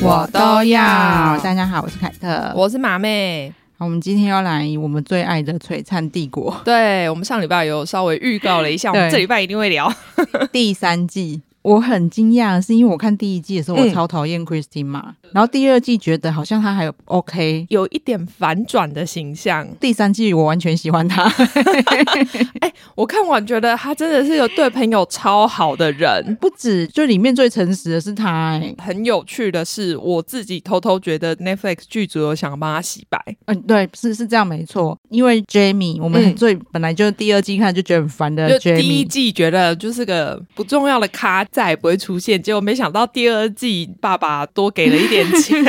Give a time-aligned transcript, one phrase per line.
[0.00, 1.38] 我都要。
[1.42, 3.52] 大家好，我是凯特，我是马妹。
[3.76, 6.52] 好，我们今天要来我们最爱的《璀璨帝国》。
[6.62, 9.92] 对，我们上礼拜有稍微预告了一下， 我们这礼拜一定会聊
[10.52, 11.42] 第三季。
[11.62, 19.68] 我很惊讶，是因为我看第一季的时候，我超讨厌 Christine 嘛、嗯，然后第二季觉得好像她还有 OK，有一点反转的形象。
[19.80, 21.24] 第三季我完全喜欢他。
[21.28, 28.74] 哎、欸，我看完觉得他真的是个对朋友超好的人，不止，就里面最诚实的是他、欸。
[28.78, 33.18] 很有趣的是，我自己偷偷觉得 Netflix 剧组有想帮他洗白。
[33.46, 34.96] 嗯，对，是是这样没错。
[35.10, 41.44] 因为 Jamie，我们最、嗯、本来就第二季看就觉得很烦的 Jamie，第一季觉得就是个不重要的咖。
[41.50, 45.64] 再也不会出现，结果没想到第二季爸爸多给了一点钱，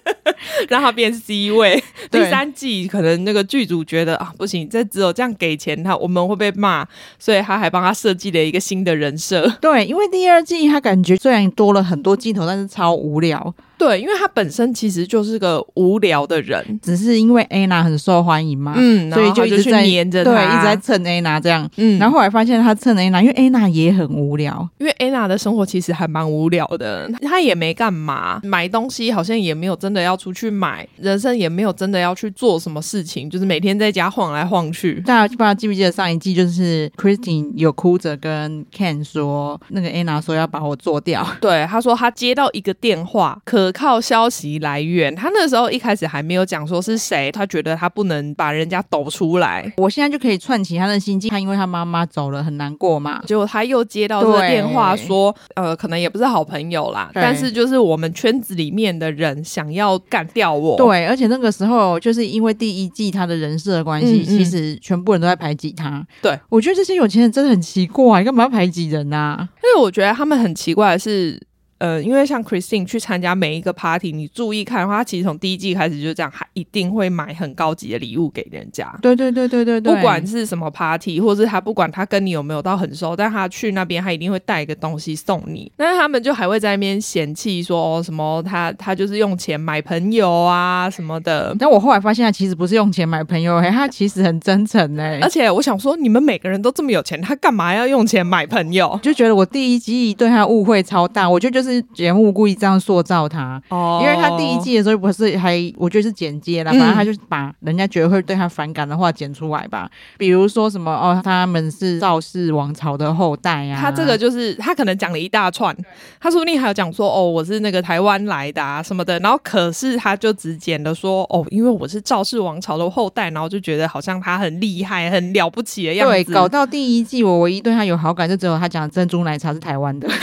[0.68, 1.82] 让他变 C 位。
[2.10, 6.86] 第三季可能那个剧组觉得啊不行，这只有这样给钱他我们会被骂，
[7.18, 9.48] 所以他还帮他设计了一个新的人设。
[9.60, 13.54] 对，因为第二季他感觉虽然多了很多镜头，但是超无聊。
[13.84, 35.02] 对，因为他本身其实就是个无聊的人，只是因为 Anna 很受欢迎嘛，嗯，所以就一直在黏着他，对，一直在蹭 Anna 这样，嗯，然后后来发现他蹭 Anna，因为 Anna 也很无聊，因为 Anna 的生活其实还蛮无聊的，他也没干嘛，买东西好像也没有真的要出去买，人生也没有真的要去做什么事情，就是每天在家晃来晃去。
[35.04, 44.54] 大家不知道记不记得上一季，就是 Christine 有哭着跟 Ken 说，那个 Anna 说要把我做掉，对，他说他接到一个电话，可靠消息。
[44.60, 49.70] 来源，他那时候一开始还没有讲说是谁，他觉得他不能把人家抖出来。
[49.76, 60.76] 我现在就可以串起他的心境，他因为他妈妈走了很难过嘛，结果他又接到这个电话说，呃，可能也不是好朋友啦，但是就是我们圈子里面的人想要干掉我。
[60.76, 66.06] 对，而且那个时候就是因为第一季他的人设的关系，嗯嗯，其实全部人都在排挤他。
[66.22, 69.48] 对，我觉得这些有钱人真的很奇怪，干嘛要排挤人啊？
[69.56, 71.40] 因为我觉得他们很奇怪的是。
[71.78, 78.94] 呃，因为像 Christine 去参加每一个 party，你注意看的话，他其实从第一季开始就这样，他一定会买很高级的礼物给人家。
[79.02, 85.70] 对对对对对对，不管是什么 party，或是他不管他跟你有没有到很熟，但他去那边，他一定会带一个东西送你。
[85.76, 91.54] 但是他们就还会在那边嫌弃说，哦，什么他他就是用钱买朋友啊什么的。
[91.58, 95.18] 但我后来发现，他其实不是用钱买朋友，欸，他其实很真诚哎。
[95.20, 98.98] 而且我想说，你们每个人都这么有钱，他干嘛要用钱买朋友？
[99.02, 102.54] 就觉得我第一季对他误会超大，我觉得就是节目故意。
[102.54, 115.76] 这样塑造他，哦，因为他第一季的时候不是还，我觉得是剪接了，反正他就是把人家觉得会对他反感的话剪出来吧，比如说什么哦，他们是赵氏王朝的后代啊，他这个就是他可能讲了一大串，
[116.20, 126.24] 他说不定还有讲说哦，我是那个台湾来的啊什么的，然后可是他就只剪了说哦，因为我是赵氏王朝的后代，然后就觉得好像他很厉害、很了不起的样子。
[126.24, 130.08] 对，搞到第一季我唯一对他有好感，就只有他讲珍珠奶茶是台湾的。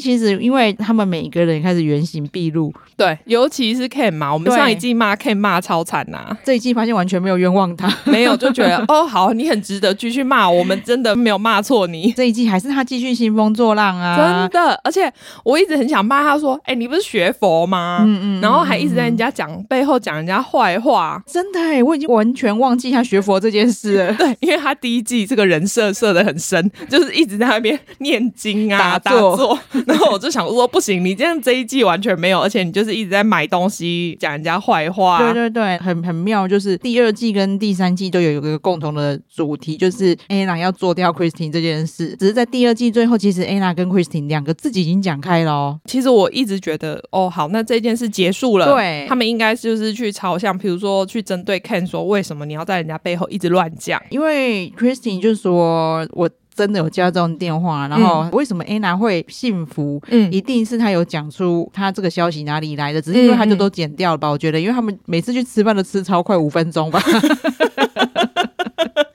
[0.00, 12.12] 其实，因为他们每一个人开始原形毕露，对，尤其是 Ken 嘛，我们上一季骂 Ken 骂超惨呐、啊，这一季发现完全没有冤枉他，没有就觉得 哦，好，你很值得继续骂，我们真的没有骂错你。
[12.16, 15.10] 这一季还是他继续兴风作浪啊，真的，而且
[15.44, 18.00] 我一直很想骂他说，哎、欸，你不是学佛吗？
[18.02, 24.14] 嗯嗯，然后还一直在人家讲背后讲人家坏话，真的哎，我已经完全忘记他学佛这件事了。
[24.18, 29.58] 对，因为他第一季这个人设设的很深，就是一直在那边念经啊，打坐。
[29.86, 35.18] 然后我就想说，不行，你这样这一季完全没有，而且你就是一直在买东西，讲人家坏话。
[35.18, 42.16] 对对对，很很妙，就是第二季跟第三季都有一个共同的主题，就是 Anna 要做掉 Christine 这件事。
[42.18, 45.80] 只是在第二季最后，其实 Anna 跟 Christine 两个自己已经讲开了哦。
[45.84, 54.00] 其实我一直觉得，哦，好，那这件事结束了，对，他们应该就是去朝向，比如说去针对 Ken 说，为什么你要在人家背后一直乱讲？
[54.10, 56.28] 因为 Christine 就说我。
[56.58, 60.02] 真的有接到这种电话，然后为什么 Anna 会幸福？
[60.08, 64.28] 嗯，一定是他有讲出他这个消息哪里来的，只是因为他就都剪掉了吧？
[64.28, 67.00] 我觉得，因为他们每次去吃饭都吃超快，五分钟吧。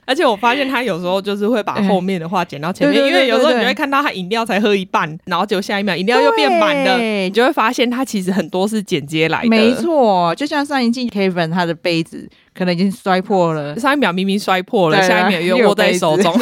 [0.06, 9.48] 而且我发现他有时候就是会把后面的话剪到前面，因为有时候你会看到他饮料才喝一半，然后就下一秒饮料又变满了，你就会发现他其实很多是剪接来的。
[9.48, 16.32] 没错，就像上一季 Kevin 他的杯子可能已经摔破了，上一秒明明摔破了，下一秒又握在手中。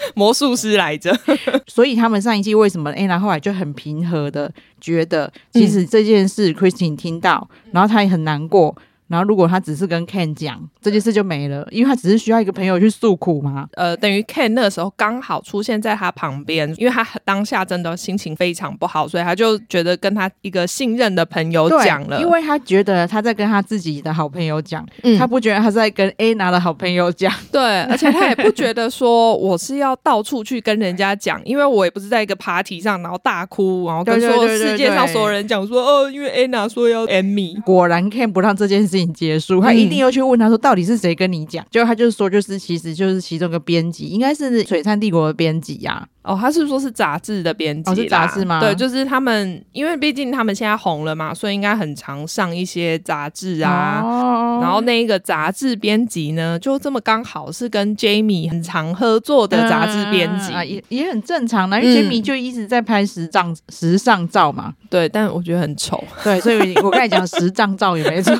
[0.14, 1.16] 魔术师来着，
[1.66, 8.74] 所以他们上一季为什么 Anna 后来就很平和的觉得，其实这件事 Christine 听到，然后他也很难过，
[9.10, 13.66] 然后如果他只是跟 Ken 讲这件事就没了，因为他只是需要一个朋友去诉苦嘛。
[13.72, 46.06] 呃，等于 Ken 那个时候刚好出现在他旁边，因为他当下真的心情非常不好，所以他就觉得跟他一个信任的朋友讲了，因为他觉得他在跟他自己的好朋友讲，嗯、他不觉得他在跟 Anna 的好朋友讲，对，而且他也不觉得说我是要到处去跟人家讲，因为我也不是在一个 party 上然后大哭，然后跟说世界上所有人讲说哦，因为 Anna 说要 me，果然 Ken 不让这件事情结束，他一定要去问他说到底是谁跟你讲，结果他就说就是其实就是其中一个编辑，应该是璀璨帝国的编辑呀。
[46.22, 48.60] 哦，他是说是杂志的编辑，哦，是杂志吗？
[48.60, 54.02] 对，就是他们，因为毕竟他们现在红了嘛，所以应该很常上一些杂志啊。
[54.04, 64.74] 哦，然后那一个杂志编辑呢，就这么刚好是跟 Jamie 很常合作的杂志编辑，啊，也也很正常啦，因为 Jamie 就一直在拍时尚时尚照嘛。
[64.88, 66.02] 对，但我觉得很丑。
[66.22, 68.36] 对，所以我刚才讲时尚照也没错。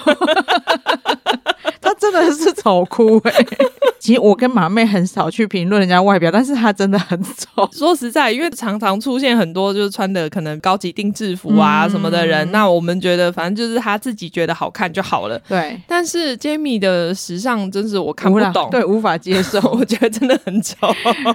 [2.00, 3.46] 他真的是丑哭哎、 欸！
[3.98, 7.68] 其实我跟马妹很少去评论人家外表，但是她真的很丑。
[7.72, 15.38] 说实在，因为常常出现很多就是穿的可能高级定制服啊什么的人，嗯、那我们觉得反正就是她自己觉得好看就好了。
[15.46, 20.76] 对，但是 Jamie 的时尚真是我看不懂，对，无法接受， 我觉得真的很丑。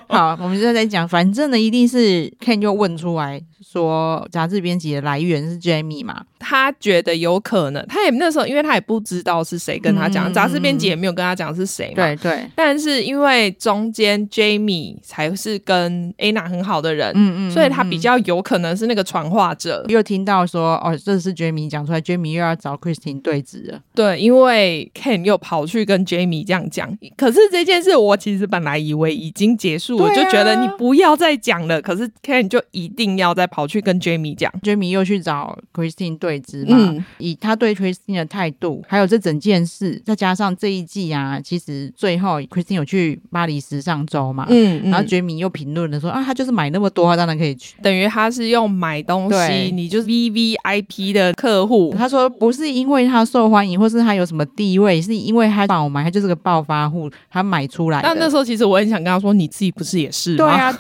[0.08, 6.24] 好，我们现在在讲，反正呢，一定是 Ken 就问出来说，杂志编辑的来源是 Jamie 嘛？
[6.40, 11.96] 他觉得有可能，他也那时候，因为他也不知道是谁跟他讲，杂志编辑也没有跟他讲是谁嘛。
[11.96, 12.50] 对对。
[12.56, 19.84] 但是因为中间 Jamie 才是跟 Anna 很好的人，嗯嗯，所以他比较有可能是那个传话者。
[19.90, 23.82] 又听到说，哦，这是 Jamie 讲出来，Jamie 又要找 Christine 对质了。
[23.94, 26.96] 对，因为 Ken 又跑去跟 Jamie 这样讲。
[27.18, 31.82] 可是这件事我其实本来以为已经结束了，啊、就觉得你不要再讲了。
[31.82, 36.36] 可是 Ken 就一定要再跑去跟 Jamie 讲，Jamie 又去找 Christine 对。
[36.68, 51.96] 嗯，以他对 Christine 的态度，还有这整件事，再加上这一季啊，其实最后 Christine 有去巴黎时尚周嘛，嗯，嗯，然后 Jamie 又评论了说啊，他就是买那么多，他当然可以去，等于他是用买东西，你就是 VVIP 的客户。
[51.98, 58.02] 他说不是因为他受欢迎，或是他有什么地位，是因为他爆买，他就是个暴发户，他买出来。
[58.02, 60.38] 但那时候其实我很想跟他说，你自己不是也是吗？
[60.38, 60.72] 对啊，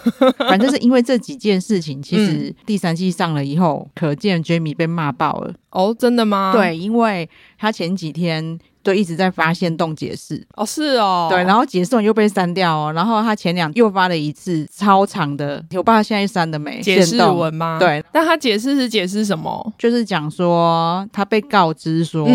[0.50, 5.54] 反正是因为这几件事情，其实第三季上了以后，可见 Jamie 被骂爆了。
[5.72, 6.54] 哦，真的吗？
[6.54, 10.42] 对，因为他前几天都一直在发现动解释。
[10.56, 11.28] 哦，是哦。
[11.30, 12.94] 对，然后解释完又被删掉哦。
[12.94, 16.80] 然后他前两又发了一次超长的，我不知道现在删的没？
[16.82, 17.78] 解释文吗？
[17.80, 18.04] 对。
[18.12, 19.74] 但他解释是解释什么？
[19.80, 22.30] 就是讲说他被告知说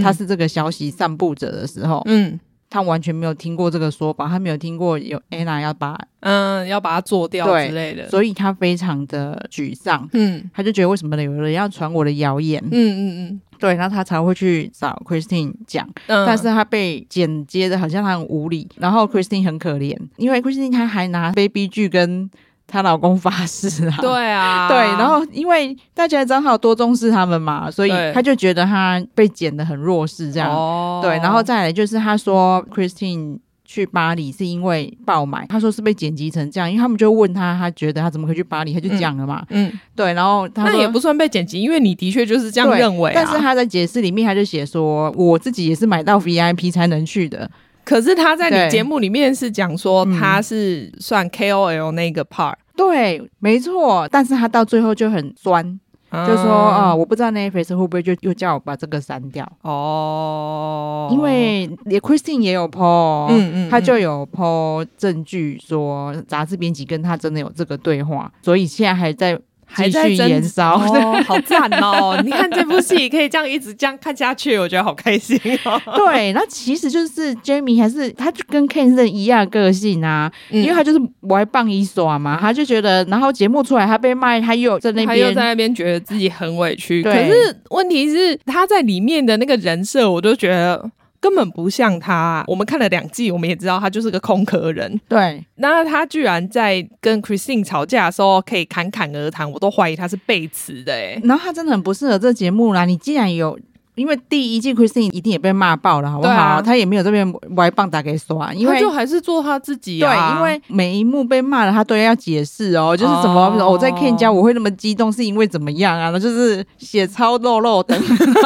[0.00, 2.38] 他是这个消息散布者的时候，嗯。
[2.70, 10.06] 他完全没有听过这个说法，他没有听过有 Anna 要把嗯要把它做掉之类的，所以他非常的沮丧。
[10.12, 12.62] 嗯，他就觉得为什么有人要传我的谣言？
[12.70, 22.30] 嗯嗯嗯，对，然后他才会去找 Christine 讲，嗯、但是他被剪接的好像他很无理，然后 Christine 很可怜，因为 Christine 他还拿 Baby 剧跟。
[22.70, 33.38] 她老公发誓啊，对啊， 对，然后因为大家知道她有多重视他们嘛，所以他就觉得他被剪得很弱势这样，对，对，然后再来就是他说 Christine
[33.70, 47.48] 去巴黎是因为爆买，他说是被剪辑成这样，因为他们就问他，他觉得他怎么可以去巴黎，他就讲了嘛，嗯，嗯对，然后他那也不算被剪辑，因为你的确就是这样认为啊，但是他在解释里面他就写说，我自己也是买到 VIP 才能去的。
[47.84, 54.08] 可是他在你节目里面是讲说他是算 KOL 那个 part，对，没错。
[54.10, 55.78] 但是他到最后就很酸，
[56.10, 69.38] 嗯、就说啊、哦，我不知道那些粉丝会不会就又叫我把这个删掉哦，因为也 Christine 也有 po，嗯嗯，他就有 po 证据说杂志编辑跟他真的有这个对话，所以现在还在。
[69.70, 72.20] 还在延烧，哦， 好赞哦！
[72.24, 75.80] 你看这部戏可以这样一直这样看下去，我觉得好开心哦。
[75.94, 87.02] 对，那其实就是 Jamie 还是他就跟 Ken 是一样的个性啊，嗯、因为他就是歪棒一耍嘛，他就觉得，然后节目出来他被骂，他又在那边，他又在那边觉得自己很委屈。
[87.02, 90.90] 可是问题是他在里面的那个人设，我都觉得。
[91.20, 95.00] 根本不像他，我们看了两季，我们也知道他就是个空壳人。
[95.08, 101.20] 对，那他居然在跟 Christine 吵架的时候可以侃侃而谈，我都怀疑他是背词的哎。
[101.24, 102.84] 然后他真的很不适合这节目啦。
[102.84, 103.58] 你既然有。
[103.98, 106.32] 因为第一季 Christine 一定也被骂爆了，好不好？
[106.32, 110.10] 啊、他也没有这边歪棒打给刷，因为他就还是做他自己啊。
[110.10, 116.10] 对，因为每一幕被骂了，他都要解释哦，就是怎么我、哦、在 Ken 家我会那么激动，是因为怎么样啊？
[116.10, 117.98] 那就是写超肉肉的，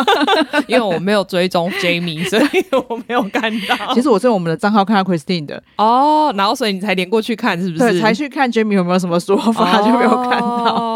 [0.67, 3.95] 因为我没有追踪 Jamie，所以我没有看到。
[3.95, 7.93] 其实我是用我们的账号看到 Christine 的哦，然后所以你才连过去看，是不是？
[7.93, 10.92] 对，才去看 Jamie 有没有什么说法，哦、就没有看到。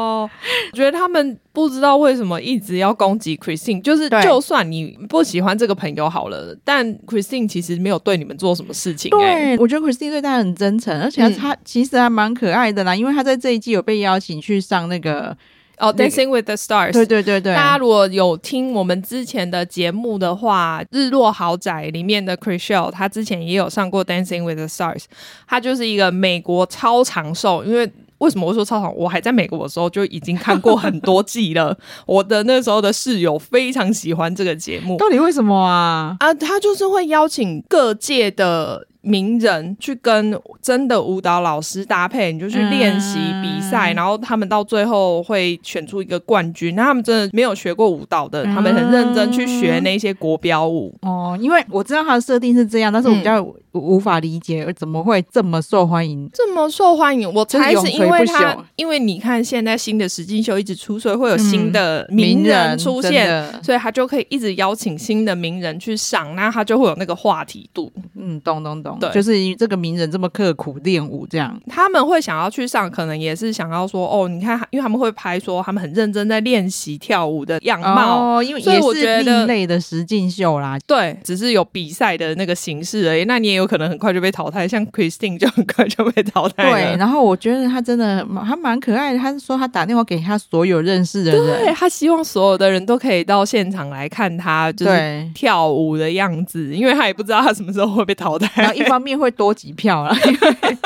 [0.73, 9.56] 觉得他们不知道为什么一直要攻击 Christine，就是就算你不喜欢这个朋友好了，但 Christine 其实没有对你们做什么事情、欸。
[9.56, 15.37] 对，我觉得 Christine 对他很真诚，而且他其实还蛮可爱的啦，因为他在这一季有被邀请去上那个。
[15.78, 17.54] 哦、oh，Dancing with the Stars，对对对对。
[17.54, 25.04] 大家如果有听我们之前的节目的话，《日落豪宅》里面的 Chrishell，他之前也有上过 Dancing with the Stars。
[25.47, 28.95] 他就是一个美国超长寿，因为为什么我说超长？
[28.97, 31.76] 我还在美国的时候就已经看过很多季了。
[32.06, 36.16] 我的那时候的室友非常喜欢这个节目，到底为什么啊？
[36.21, 38.87] 啊，他就是会邀请各界的。
[39.07, 46.75] 名人去跟真的舞蹈老师搭配，你就去练习比赛，嗯，然后他们到最后会选出一个冠军。
[46.75, 50.93] 那他们真的没有学过舞蹈的，嗯，他们很认真去学那些国标舞。
[51.03, 56.29] 哦，因为我知道他的设定是这样，但是我比较无法理解，怎么会这么受欢迎？
[56.33, 67.93] 这么受欢迎，我猜是因为他，因为你看现在新的实境秀一直出，所以会有新的名人出现，嗯，所以他就可以一直邀请新的名人去上，那他就会有那个话题度。
[68.19, 68.96] 嗯，懂懂懂。
[69.00, 80.79] 对，就是这个名人这么刻苦练舞，这样他们会想要去上，可能也是想要说哦，你看，因为他们会拍说他们很认真在练习跳舞的样貌，哦，因为也是另类的实境秀啦。
[80.87, 83.25] 对，只是有比赛的那个形式而已。
[83.25, 86.71] 那你也有可能很快就被淘汰，像 Christine 就很快就被淘汰。
[86.71, 89.19] 对，然后我觉得他真的还蛮可爱的。
[89.19, 98.50] 他说他打电话给他所有认识的人，对，他希望所有的人都可以到现场来看他就是跳舞的样子，因为他也不知道他什么时候会被淘汰。
[98.62, 100.78] 然后一方面会多几票了，因为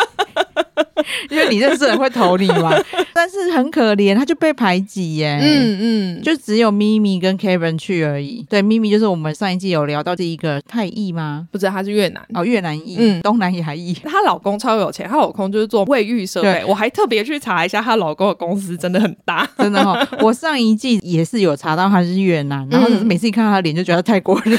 [1.30, 2.72] 因为你认识人会投你嘛。
[3.12, 5.38] 但是很可怜，他就被排挤耶。
[5.42, 8.44] 嗯嗯，就只有咪咪跟 Kevin 去而已。
[8.48, 11.46] 对，咪咪就是我们上一季有聊到第一个泰裔吗？
[11.50, 13.92] 不知道他是越南哦，越南裔，嗯，东南亚裔。
[13.94, 16.64] 她老公超有钱，她老公就是做卫浴设备。
[16.66, 20.08] 我还特别去查一下，她老公的公司真的很大，真的哈、哦。
[20.22, 24.58] 我上一季也是有查到他是越南，然后每次一看到他脸就觉得泰国人。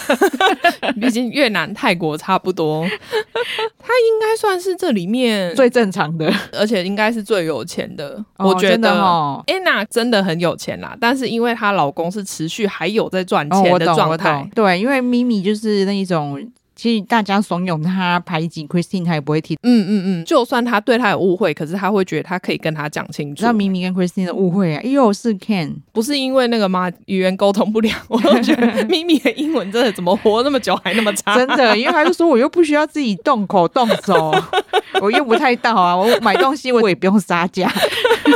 [0.99, 8.23] 毕竟越南泰国差不多，他应该算是这里面最正常的， 而且应该是最有钱的。
[8.37, 16.39] 哦、我觉得哦，Anna 真的很有钱啦，但是因为她老公是持续还有在赚钱的状态、哦，对，因为咪咪就是那一种。
[16.81, 19.55] 其实大家怂恿他排挤 Christine，他也不会提。
[19.61, 23.45] 嗯嗯嗯，就算他对他有误会，可是他会觉得他可以跟他讲清楚。
[23.45, 26.91] 那明明跟 Christine 的误会啊，又是 Ken，不是因为那个吗？
[27.05, 31.37] 语言沟通不良，我都觉得 咪咪的英文真的怎么活那么久还那么差？
[31.37, 34.33] 真的，因为他就说我又不需要自己动口动手，
[34.99, 35.95] 我用不太到啊。
[35.95, 37.71] 我买东西我也不用杀价，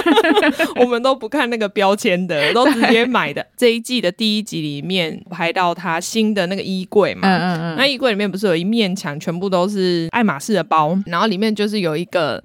[0.80, 3.44] 我们都不看那个标签的，都直接买的。
[3.58, 8.35] 这一季的第一集里面拍到他新的那个衣柜嘛，嗯嗯嗯，那衣柜里面。
[8.36, 12.44] 不是有一面墙全部都是爱马仕的包，然后里面就是有一个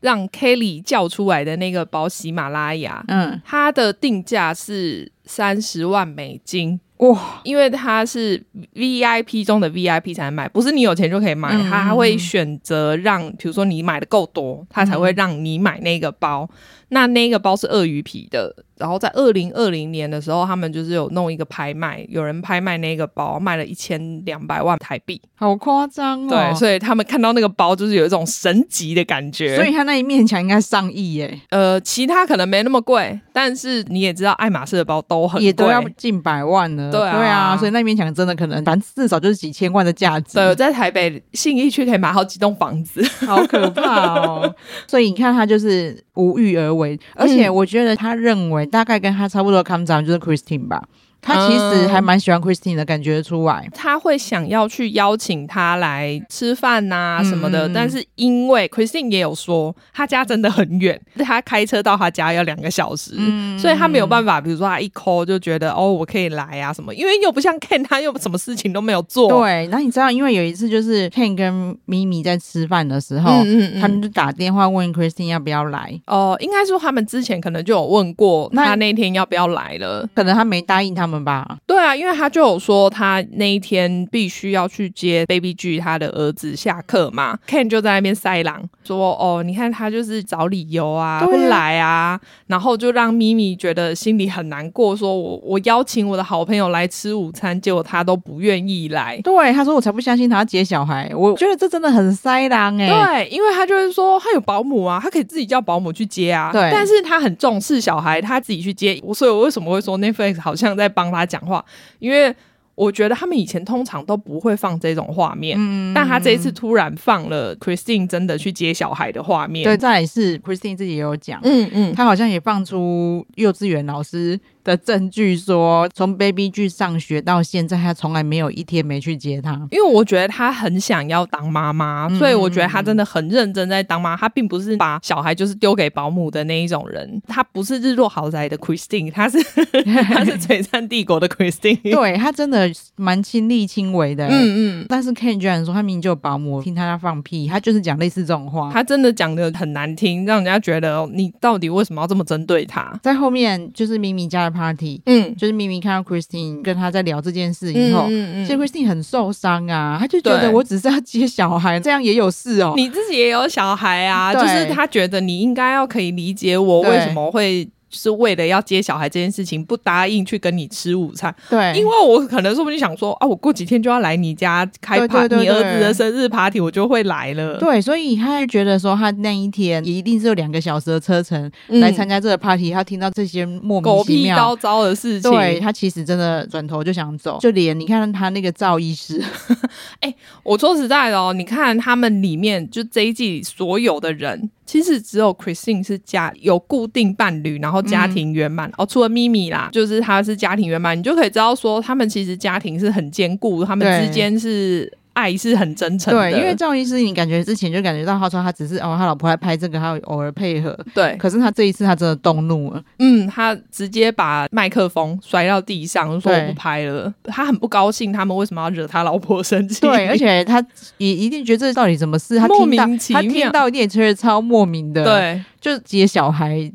[0.00, 6.80] 让 Kelly 叫出来的那个包，喜马拉雅，嗯，它的定价是三十万美金。
[6.98, 16.48] 哇，因为它是 VIP 中的 VIP 才能买，不是你有钱就可以买，嗯、他还会选择让，比如说你买的够多，他才会让你买那个包。
[16.50, 16.56] 嗯、
[16.88, 26.28] 那那个包是鳄鱼皮的，然后在二零二零年的时候，他们就是有弄一个拍卖，有人拍卖那个包，卖了一千两百万台币，好夸张哦！
[26.28, 31.40] 对，所以他们看到那个包就是有一种神级的感觉，所以他那一面墙应该上亿耶。
[31.50, 36.90] 呃，其他可能没那么贵，但是你也知道，爱马仕的包都很贵，也都要近百万呢。
[36.92, 40.34] 对啊，对啊，所以那面墙真的可能，反正至少就是几千万的价值。
[40.34, 44.54] 对，在台北信义区可以买好几栋房子，好可怕哦。
[44.86, 50.82] 所以你看，他就是无欲而为，而且我觉得他认为大概跟他差不多，come down 就是 Christine 吧。
[51.26, 69.28] 他其实还蛮喜欢 Christine 的感觉出来，他会想要去邀请他来吃饭呐、啊、什么的、嗯，但是因为 Christine 也有说他家真的很远， 他开车到他家要两个小时、嗯，所以他没有办法，比如说他一 call 就觉得哦，我可以来啊什么，因为又不像 Ken，他 又什么事情都没有做。
[69.28, 73.42] 对，那你知道，因为有一次就是 Ken 跟咪咪在吃饭的时候、
[73.80, 76.00] 他们就打电话问 Christine 要不要来。
[76.06, 81.15] 哦、呃，应该说他们之前可能就有问过他那天要不要来了，可能他没答应他们。
[81.24, 99.20] 吧，对啊，因为他就有说他那一天必须要去接 Baby G 他的儿子下课嘛，Ken 就在那边塞狼说哦，你看他就是找理由啊，不来啊，然后就让咪咪觉得心里很难过，说我我邀请我的好朋友来吃午餐，结果他都不愿意来。
[99.22, 103.24] 对，他说我才不相信他要接小孩，我觉得这真的很塞狼哎、欸。
[103.24, 106.50] 对，因为他就是说他有保姆啊，他可以自己叫保姆去接啊。
[106.52, 109.00] 对，但是他很重视小孩，他自己去接。
[109.14, 111.06] 所以我为什么会说 Netflix 好像在帮。
[111.10, 111.64] 他讲话，
[111.98, 112.34] 因为
[112.74, 119.64] 我觉得他们以前通常都不会放这种画面，嗯，但他这一次突然放了 Christine 真的去接小孩的画面。
[119.64, 129.52] 对，再来是 Christine 自己也有讲，嗯嗯，他好像也放出幼稚园老师的证据说，从 Baby 去上学到现在，他从来没有一天没去接他。
[129.70, 134.16] 因为我觉得他很想要当妈妈，所以我觉得他真的很认真在当妈。
[134.16, 139.38] 他并不是把小孩就是丢给保姆的那一种人，他不是日落豪宅的 Christine，他是
[140.12, 141.80] 他是璀璨帝国的 Christine。
[141.94, 144.26] 对，他真的蛮亲力亲为的。
[144.26, 144.86] 嗯嗯。
[144.88, 148.72] 但是 Ken 居然说他明明就有保姆，听他在放屁，他就是讲类似这种话。
[148.72, 152.98] 他真的讲的很难听，让人家觉得你到底为什么要这么针对他？
[153.02, 162.72] 在后面就是咪咪家的 party，嗯，就是明明看到 Christine 跟他在聊这件事以后，嗯嗯，其实 Christine 很受伤啊，他就觉得我只是要接小孩，这样也有事哦。
[162.76, 167.68] 你自己也有小孩啊，就是他觉得你应该要可以理解我为什么会。
[167.96, 171.34] 是为了要接小孩这件事情，不答应去跟你吃午餐。
[171.48, 177.56] 对，因为我可能说不定想说啊，我过几天就要来你家开 party，你儿子的生日 party，我就会来了。
[177.58, 187.38] 对，所以他就觉得说，他那一天也一定是有两个小时的车程来参加这个 party，他听到这些莫名其妙、狗屁倒灶的事情，对，他其实真的转头就想走。
[187.40, 189.22] 就连你看他那个赵医师，
[190.00, 194.50] 哎、欸，我说实在的哦，你看他们里面就这一季所有的人。
[194.66, 198.86] 其实只有 Christine 是家有固定伴侣，然后家庭圆满、嗯、哦。
[198.86, 204.92] 除了咪咪啦，就是他是家庭圆满，你就可以知道说他们其实家庭是很坚固，他们之间是。
[205.16, 211.16] 爱是很真诚的，对，因为赵医师，你感觉之前就感觉到他说他只是哦，他老婆来拍这个，他偶尔配合，对。
[211.16, 217.12] 可是他这一次他真的动怒了，嗯，他直接把麦克风摔到地上，说我不拍了。
[217.24, 219.80] 他很不高兴，他们为什么要惹他老婆生气？
[219.80, 220.62] 对，而且他
[220.98, 222.38] 也一定觉得这到底什么事？
[222.38, 226.70] 他听到莫名其妙，他听到一点觉得超莫名的，对，就接小孩。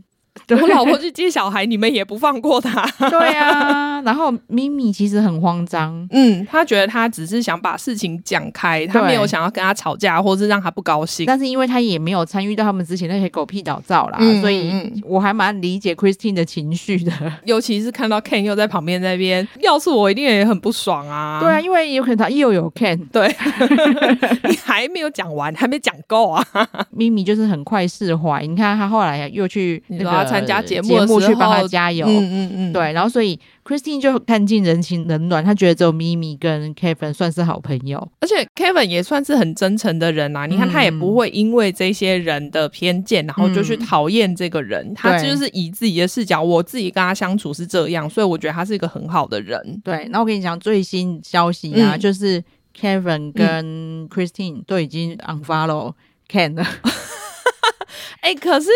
[0.55, 2.85] 我老婆去接小孩，你们也不放过他。
[3.09, 11.25] 对啊，然后咪咪其实很慌张，嗯，他觉得他只是想把事情讲开，他没有想要跟他吵架，或是让他不高兴。
[11.25, 14.71] 但是因为他也没有参与到他们之前那些狗屁倒灶啦，嗯、所以
[15.03, 17.11] 我还蛮理解 Christine 的情绪的。
[17.45, 21.39] 尤其是看到 Ken 又在旁边那边，要是我一定也很不爽啊。
[21.41, 23.27] 对啊，因为有可能他又有 Ken，对，
[24.49, 26.45] 你还没有讲完，还没讲够啊。
[26.91, 30.11] 咪咪就是很快释怀，你看他后来又去那个。
[30.41, 40.45] 参加节目，去帮他加油，嗯嗯嗯，对，然后所以 Christine 就看尽人情冷暖，他觉得只有咪咪跟 Kevin 算是好朋友，而且 Kevin 也算是很真诚的人啊。
[40.45, 49.81] 你看他也不会因为这些人的偏见，然后就去讨厌这个人，他就是以自己的视角，我自己跟他相处是这样，所以我觉得他是一个很好的人。
[49.83, 52.43] 对，那我跟你讲最新消息啊，就是
[52.79, 55.93] Kevin 跟 Christine 都已经 unfollow
[56.29, 56.65] Ken 了。
[58.21, 58.69] 哎，可是。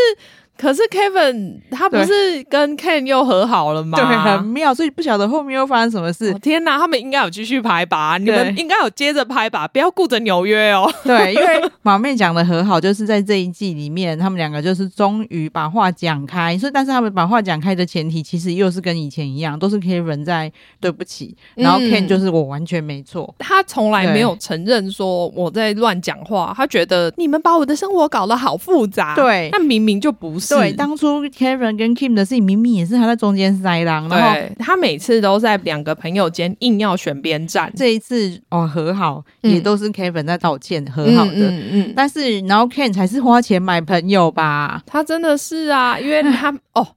[0.58, 3.98] 可是 Kevin 他不是跟 Ken 又和好了吗？
[3.98, 6.32] 对，很妙，所以不晓得后面又发生什么事。
[6.32, 8.18] 哦、天哪，他们应该有继续拍吧？
[8.18, 9.68] 你们应该有接着拍吧？
[9.68, 10.89] 不要顾着纽约哦。
[11.04, 16.58] 对，因为马妹讲的和好，就是在这一季里面，他们两个就是终于把话讲开。
[16.58, 23.24] 所以，但是他们把话讲开的前提，其实又是跟以前一样，都是 Kevin 在对不起，然后 Ken 就是我完全没错。
[23.24, 29.15] 嗯、他从来没有承认说我在乱讲话，他觉得你们把我的生活搞得好复杂。
[29.15, 30.45] 对，那明明就不是。
[30.50, 37.72] 对，当初 Kevin 跟 Kim 的事情，明明也是他在中间塞狼，然后他每次都在两个朋友间硬要选边站。
[37.76, 41.94] 这一次哦和好，也都是 Kevin 在道歉、嗯、和好的，嗯嗯，嗯。
[41.96, 44.82] 但是然后 Ken 才是花钱买朋友吧？
[44.86, 46.88] 他真的是啊，因为他 哦，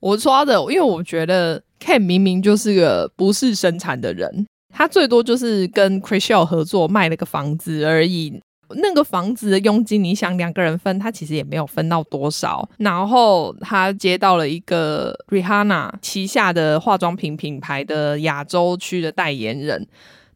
[0.00, 8.40] 我抓的，因为我觉得 Ken 明明就是个不是生产的人，他最多就是跟 Chrishell 合作卖了个房子而已。
[8.76, 12.68] 那个房子的佣金，你想两个人分，他其实也没有分到多少。
[12.78, 19.86] 然后他接到了一个 Rihanna 旗下的化妆品品牌的亚洲区的代言人，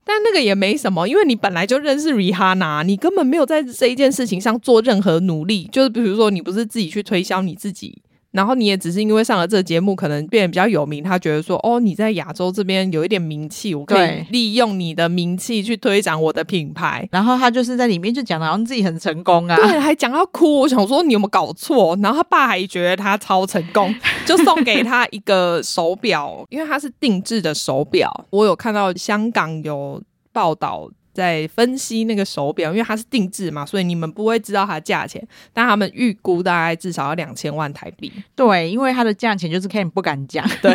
[0.04, 5.68] 但那个也没什么，因为你本来就认识 Rihanna，你根本没有在这一件事情上做任何努力。
[5.72, 8.02] 就是比如说，你不是自己去推销你自己。
[8.34, 17.08] 然后你也只是因为上了这个节目，可能变得比较有名，他觉得说，哦，你在亚洲这边有一点名气，我可以利用你的名气去推展我的品牌。
[17.12, 20.58] 然后他就是在里面就讲的好像自己很成功啊，对，还讲到哭。
[20.60, 21.96] 我想说你有没有搞错？
[22.02, 23.94] 然后他爸还觉得他超成功，
[24.26, 28.26] 就送给他一个手表，因为他是定制的手表。
[28.30, 30.90] 我有看到香港有报道。
[31.14, 38.12] 在分析那个手表，因为它是定制嘛，所以你们不会知道它的价钱，但他们预估大概至少要两千万台币。
[38.34, 40.44] 对，因为它的价钱就是 Kevin 不敢讲。
[40.60, 40.74] 对，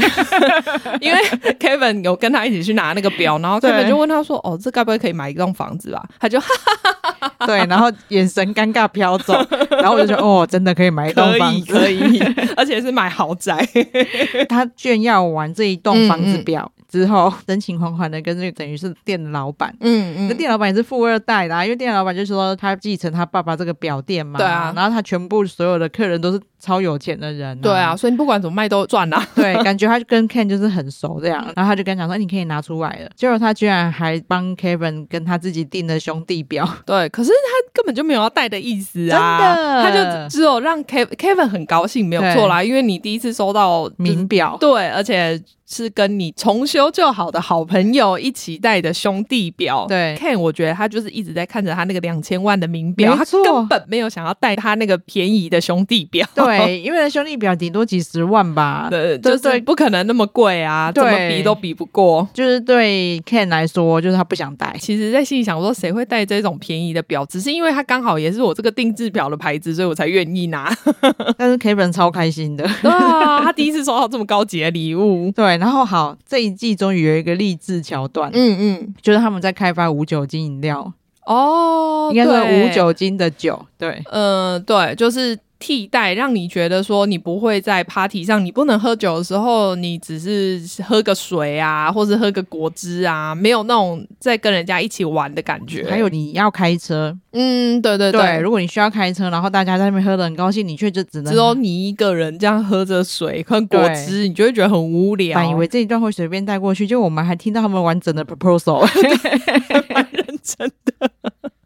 [1.01, 1.19] 因为
[1.59, 9.33] Kevin 有跟他一起去拿那个表，然后 Kevin 就问他说：“哦，这该不会可以买一栋房子吧？”他就哈哈哈哈，对，然后眼神尴尬飘走，
[9.71, 12.19] 然后我就说：“哦，真的可以买一栋房子，可以，可以，
[12.55, 13.67] 而且是买豪宅。
[14.47, 16.71] ”他炫耀完这一栋房子表。
[16.75, 45.41] 嗯嗯之后，真情款款的跟这个等于是店的老板，嗯嗯，那店老板也是富二代啦，因为店老板就说他继承他爸爸这个表店嘛，对啊，然后他全部所有的客人都是超有钱的人，对啊，所以你不管怎么卖都赚啊， 对，感觉他就跟 Ken 就是很熟这样，然后他就跟他讲说你可以拿出来了，结果他居然还帮 Kevin 跟他自己订了兄弟表，对，可是他根本就没有要戴的意思啊，真的，他就只有让 Kevin Kevin 很高兴，没有错啦，因为你第一次收到名表，对，而且。
[45.71, 49.85] 是跟你重修旧好的好朋友一起戴的兄弟表。
[49.87, 56.27] 对，Ken，我觉得他就是一直在看着他那个两千万的名表，他根本没有想要戴他那个便宜的兄弟表。
[56.33, 56.43] 对，
[56.81, 62.27] 因为兄弟表顶多几十万吧， 对，就是不可能那么贵啊，怎么比都比不过。
[62.33, 64.75] 就是对 Ken 来说，就是他不想戴。
[64.79, 67.23] 其实，在心里想说，谁会戴这种便宜的表？
[67.27, 70.75] 只是因为他刚好也是我这个定制表的牌子，所以我才愿意拿。
[71.37, 75.31] 但是 Kevin 超开心的， 对啊，他第一次收到这么高级的礼物。
[75.35, 76.39] 对，然后好这。
[76.39, 80.89] 这一季终于有一个励志桥段，嗯嗯，就是他们在开发无酒精饮料
[81.25, 82.31] 哦，应该是
[82.63, 85.37] 无酒精的酒，对，嗯、呃，对，就是。
[85.59, 95.85] 替代让你觉得说你不会在 party 上，你不能喝酒的时候，你只是喝个水啊，或是喝个果汁啊，没有那种在跟人家一起玩的感觉。
[95.89, 105.37] 还有你要开车，嗯，对对对，对，如果你需要开车，然后大家在那边喝的很高兴，你却就只能只有你一个人这样喝着水喝果汁，你就会觉得很无聊。
[105.37, 108.79] 本以为这一段会随便带过去，就我们还听到他们完整的 proposal，
[109.93, 111.11] 蛮认真的。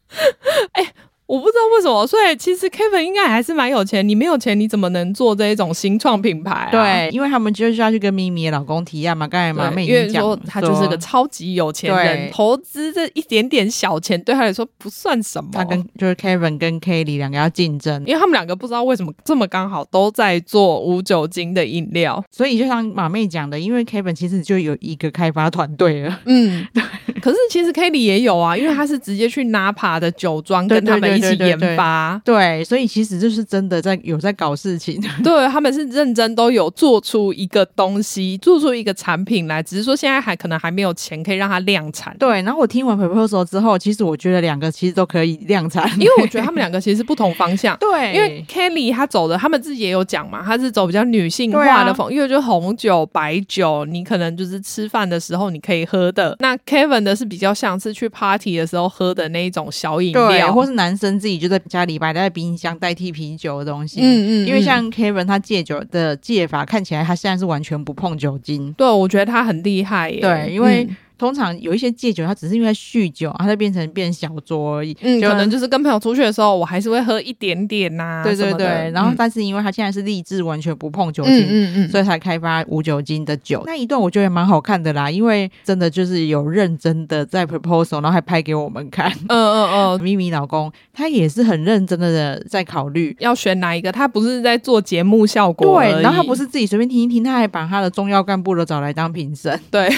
[0.73, 0.93] 哎。
[1.33, 4.07] 我不知道为什么，所以其实 Kevin 应该还是蛮有钱。
[4.07, 6.69] 你没有钱，你怎么能做这一种新创品牌啊？
[6.69, 9.27] 对，因为他们就是要去跟咪咪的老公提案嘛。
[9.27, 15.49] 刚才马妹已经讲，他就是个超级有钱人，投资这一点点小钱对他来说不算什么。
[15.51, 22.23] 他跟就是 Kevin 跟 Kelly 两个要竞争，因为他们两个不知道为什么这么刚好都在做无酒精的饮料。
[22.29, 26.19] 所以就像马妹讲的，因为 Kevin 其实就有一个开发团队了。
[26.25, 26.83] 嗯， 对。
[27.23, 32.21] 可是其实 Kelly 也有啊， 因为他是直接去 Napa 的酒庄跟他们一起研发。
[32.25, 35.01] 对，所以其实就是真的在有在搞事情。
[35.23, 42.13] 对，他们是认真都有做出一个东西，做出一个产品来，只是说现在还可能还没有钱可以让它量产。
[42.19, 47.77] 对，然后我听完 proposal 之后，其实我觉得两个其实都可以量产， 因为我觉得他们两个其实是不同方向。
[47.77, 56.35] 对，因为 Kelly 他走的，他们自己也有讲嘛，他是走比较女性化的风，啊、因为就红酒、白酒，你可能就是吃饭的时候你可以喝的。
[56.39, 57.93] 那 Kevin 的是比较像是。
[57.93, 63.99] 去 party 的时候喝的那一种小饮料，或是男生自己就在家里摆在冰箱代替啤酒的东西。
[64.01, 68.73] 嗯嗯，嗯，因为像 Kevin 他戒酒的戒法看起来，他现在是完全不碰酒精。
[68.73, 70.21] 对，我觉得他很厉害耶。
[70.21, 70.83] 对，因为。
[70.85, 74.93] 嗯通常有一些戒酒，他只是因为酗酒，他就变成变小酌而已。
[74.99, 78.23] 嗯，可能就是跟朋友出去的时候，我还是会喝一点点呐、啊。
[78.25, 78.91] 对对对。
[78.93, 83.63] 然后，但是因为他现在是立志完全不碰酒精，嗯嗯，嗯，所以才开发无酒精的酒。
[83.65, 89.09] 那一段我觉得蛮好看的啦，因为真的就是有认真的在 proposal，然后还拍给我们看。
[89.29, 89.99] 嗯嗯嗯。
[90.03, 95.79] 咪咪老公他也是很认真的在考虑要选哪一个，他不是在做节目效果。
[95.79, 99.57] 对，然后他不是自己随便听一听，他还把他的重要干部都找来当评审。
[99.71, 99.89] 对。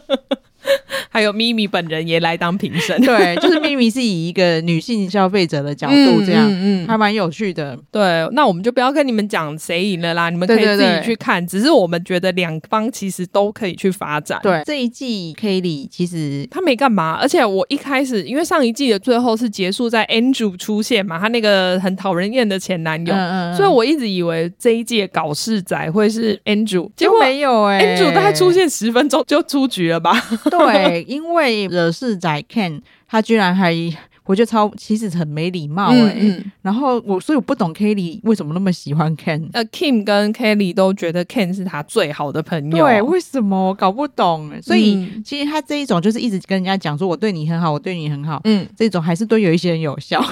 [1.21, 7.77] 还有咪咪本人也来当评审， 对，就是咪咪是以一个女性消费者的角度这样，嗯，嗯，嗯还蛮有趣的。
[7.91, 11.45] 对，那我们就不要跟你们讲谁赢了啦，你们可以自己去看。
[11.45, 14.39] 只是我们觉得两方其实都可以去发展。
[14.41, 30.11] 对，这一季 Kelly 其实他没干嘛，而且我一开始因为上一季的最后是结束在 Andrew 出现嘛，他那个很讨人厌的前男友，嗯嗯，所以我一直以为这一季搞事仔会是 Andrew，结果没有哎、欸、，Andrew 大概出现十分钟就出局了吧？
[30.49, 31.05] 对。
[31.11, 33.75] 因为惹事仔 Ken，他居然还，
[34.23, 36.51] 我觉得超其实很没礼貌哎、欸嗯嗯。
[36.61, 39.49] 然后我所以我不懂 Kelly 为什么那么喜欢 Ken。
[39.51, 42.87] 呃，Kim 跟 Kelly 都觉得 Ken 是他最好的朋友。
[42.87, 44.49] 对，为什么我搞不懂？
[44.61, 48.39] 所以、嗯、其实他这一种就是一直跟人家讲说我对你很好，我对你很好。
[48.45, 50.23] 嗯，这种还是对有一些人有效。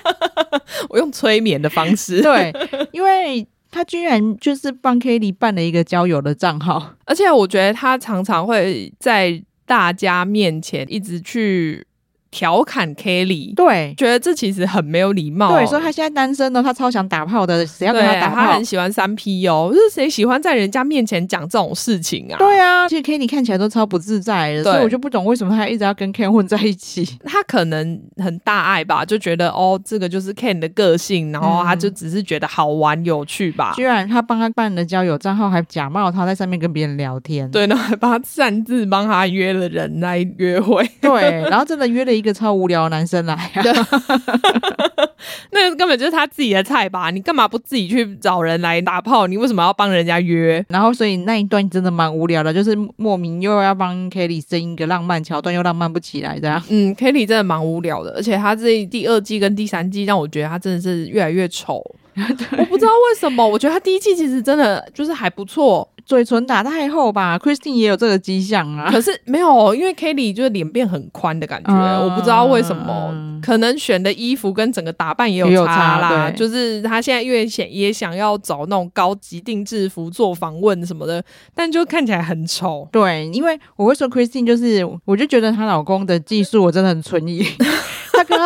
[0.88, 2.22] 我用催眠的方式。
[2.24, 2.50] 对，
[2.92, 3.46] 因为。
[3.72, 11.86] 他居然就是帮 Kelly 办了一个交友的账号，而且我觉得他常常会在大家面前一直去。
[12.30, 15.56] 调侃 Kelly，对，觉得这其实很没有礼貌。
[15.56, 18.36] 对，所以他现在单身呢，他超想打炮的，谁要跟他打炮？
[18.36, 22.38] 他很喜欢三 P 哦，就是谁喜欢在人家面前讲这种事情啊？
[22.38, 27.06] 对啊，其实 Kelly 看起来都超不自在的，所以我就不懂为什么他一直要跟 Ken 混在一起。
[27.24, 33.72] 他可能很大爱吧，就觉得哦，这个就是 Ken 的个性，然后他就只是觉得好玩有趣吧。
[33.72, 43.00] 嗯、居然他帮他办了交友账号，还假冒他在上面跟别人聊天，对，然后还帮他擅自帮他约了人来约会，对，然后真的约了一个超无聊的男。
[43.10, 43.50] 生来啊！
[45.50, 47.10] 那根本就是他自己的菜吧？
[47.10, 49.26] 你干嘛不自己去找人来打炮？
[49.26, 50.64] 你为什么要帮人家约？
[50.68, 56.62] 然后所以那一段真的蛮无聊的，就是莫名又要帮 Kelly 生一个浪漫桥段，又浪漫不起来这样。
[56.68, 61.82] 嗯，Kelly 真的蛮无聊的，而且他这第二季跟第三季让我觉得他真的是越来越丑。
[62.16, 65.88] 我不知道为什么，我觉得他第一季其实真的就是还不错。
[66.10, 68.90] 嘴唇打太厚吧，Christine 也有这个迹象啊。
[68.90, 73.14] 可是没有，因为 Kelly 就是脸变很宽的感觉，嗯、我不知道为什么。
[73.40, 76.28] 可能选的衣服跟整个打扮也有差啦。
[76.28, 82.88] 差就是她现在越想也想要找那种高级定制服做访问什么的，但就看起来很丑。
[82.90, 87.42] 对，因为我会说 Christine，就是我就觉得她老公的技术我真的很存疑。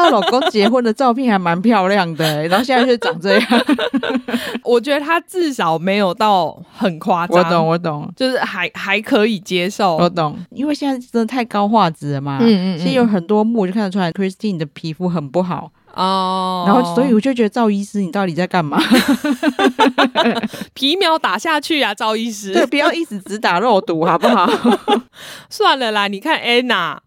[0.05, 3.49] 她老公结婚的照片还蛮漂亮的，欸， 然后现在就长这样。
[4.63, 7.39] 我觉得她至少没有到很夸张。
[7.39, 9.97] 我懂我懂，就是还还可以接受。
[9.97, 12.39] 我懂，因为现在真的太高画质了嘛。
[12.41, 16.65] 嗯嗯，嗯，其实有很多幕就看得出来，Christine 的皮肤很不好哦。
[16.67, 18.79] 然后所以我就觉得赵医师，你到底在干嘛？
[20.75, 22.53] 皮秒打下去啊，赵医师！
[22.53, 24.49] 对，不要一直只打肉毒，好不好？
[25.49, 26.99] 算了啦，你看 Anna。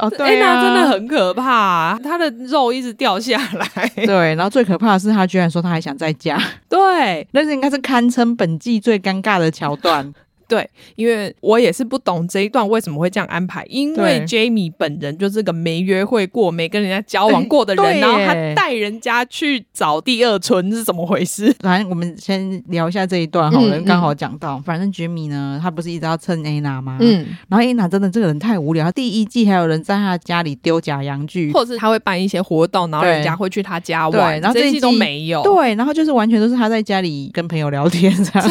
[0.00, 3.88] 哦，对啊，真的很可怕，他的肉一直掉下来。
[3.94, 6.40] 对，然后最可怕的是，他居然说他还想再嫁。
[6.68, 10.12] 对，那是应该是堪称本季最尴尬的桥段。
[10.50, 21.54] 对，因为我也是不懂这一段为什么会这样安排，因为 Jamie 本人就是个没约会过、没跟人家交往过的人，然后他带人家去找第二春是怎么回事？
[21.60, 26.98] 反正我们先聊一下这一段好了，刚、嗯、好讲到，嗯、反正 Jamie 呢，他不是一直要蹭 Anna 吗？
[27.00, 38.50] 嗯，然后 Anna 真的这个人太无聊，他第一季还有人在他家里丢假洋具，或者是他会办一些活动，然后人家会去他家玩，然后这一季都没有，对，然后就是完全都是他在家里跟朋友聊天这样，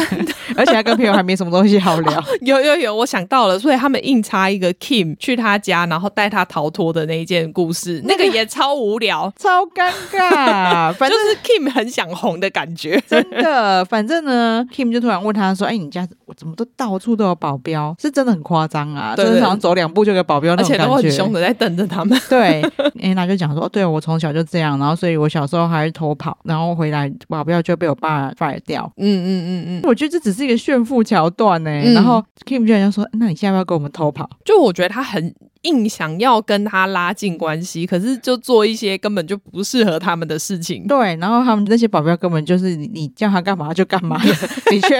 [0.56, 2.70] 而且他跟朋友还没什么东西好聊，有 有。
[2.70, 10.92] 有有，我想到了，所以他们硬插一个 Kim 去他家，然后带他逃脱的那一件故事，那个也超无聊， 超尴尬。
[10.94, 13.84] 反正就是 Kim 很想红的感觉，真的。
[13.86, 17.94] 反正呢，Kim 就突然问他说：“哎、欸，你家我怎么都到处都有保镖？
[17.98, 19.14] 是真的很夸张啊！
[19.16, 22.62] 对对对，就是好像走两步就有保镖那种感觉，而且都很凶的在等着他们。”对，
[23.02, 31.79] 哎，他就讲说：“对，我从小就这样，然后所以我小时候还是偷跑，然后回来保镖就被我爸 fire 掉。”嗯嗯嗯嗯，我觉得这只是一个炫富桥段呢、欸。
[31.82, 40.86] 嗯、然后 Kim 居然就说：“那你现在要跟我们偷跑？”就我觉得他很硬想要跟他拉近关系，可是就做一些根本就不适合他们的事情。
[40.86, 44.34] 对，然后他们那些保镖根本就是你叫他干嘛就干嘛的，
[44.72, 44.96] 你却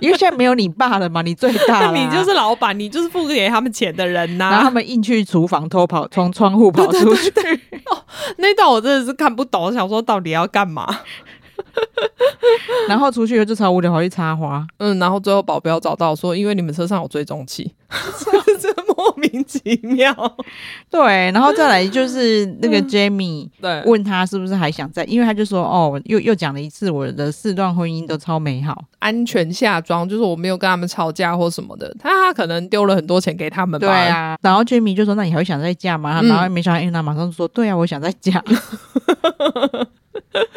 [0.00, 4.50] 因为现在没有你爸了嘛，你最大， 你就是老板，你就是付给他们钱的人呐、啊。
[4.50, 7.30] 然后他们硬去厨房偷跑，从窗户跑出去。
[7.30, 8.04] 对对对对哦，
[8.38, 10.86] 那段我真的是看不懂，我想说到底要干嘛？
[12.88, 14.66] 然后出去就超无聊，跑去插花。
[14.78, 17.74] 嗯，然后最后保镖找到说，因为你们车上有追踪器，
[18.60, 20.14] 这莫名其妙。
[20.90, 31.94] 对，然后再来就是那个 Jamie，对，问他是不是还想再，因为他就说哦，又又讲了一次我的四段婚姻都超美好，安全下装，就是我没有跟他们吵架或什么的。
[31.98, 33.86] 他他可能丢了很多钱给他们吧。
[33.86, 36.20] 对啊，然后 Jamie 就说，那你还会想再嫁吗？
[36.22, 38.42] 嗯、然后没想到，因为他马上说，对啊，我想再嫁。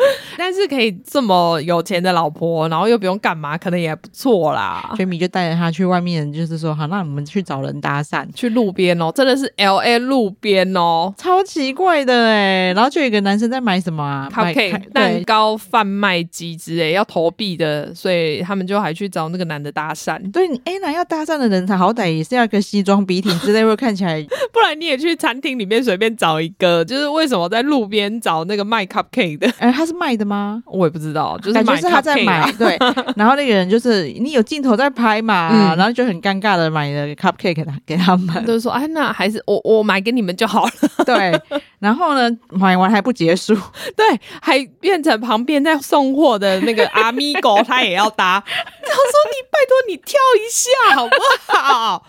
[0.37, 4.93] 但是可以这么有钱的老婆，然后又不用干嘛，可能也不错啦。
[4.97, 12.73] Jamie 就带着他去外面，就是说好，那我们去找人搭讪，去路边哦，真的是 LA 路边哦，超奇怪的哎。
[12.73, 20.19] 然后就有一个男生在买什么啊，cupcake 蛋糕贩卖机之类要投币的，所以他们就还去找那个男的搭讪。
[20.31, 24.21] 对，哎，那要搭讪的人才好歹也是要一个西装笔挺之类，会看起来，
[24.53, 29.51] 不然你也去餐厅里面随便找一个，就是为什么在路边找那个卖 cupcake 的？
[29.59, 30.61] 哎，他是卖的吗？
[30.65, 32.77] 我也不知道，就是感觉是他在买，对。
[33.15, 40.71] 然后那个人就是你有镜头在拍嘛，嗯、然后就很尴尬的买了 cupcake 给他给他们，就是说，哎，那还是我我买给你们就好了。
[41.05, 41.39] 对。
[41.79, 43.55] 然后呢，买完还不结束，
[43.97, 44.05] 对，
[44.41, 48.39] 还变成旁边在送货的那个阿米狗，他也要搭。
[48.45, 51.15] 他说：“你拜托你跳一下好不
[51.47, 52.05] 好？”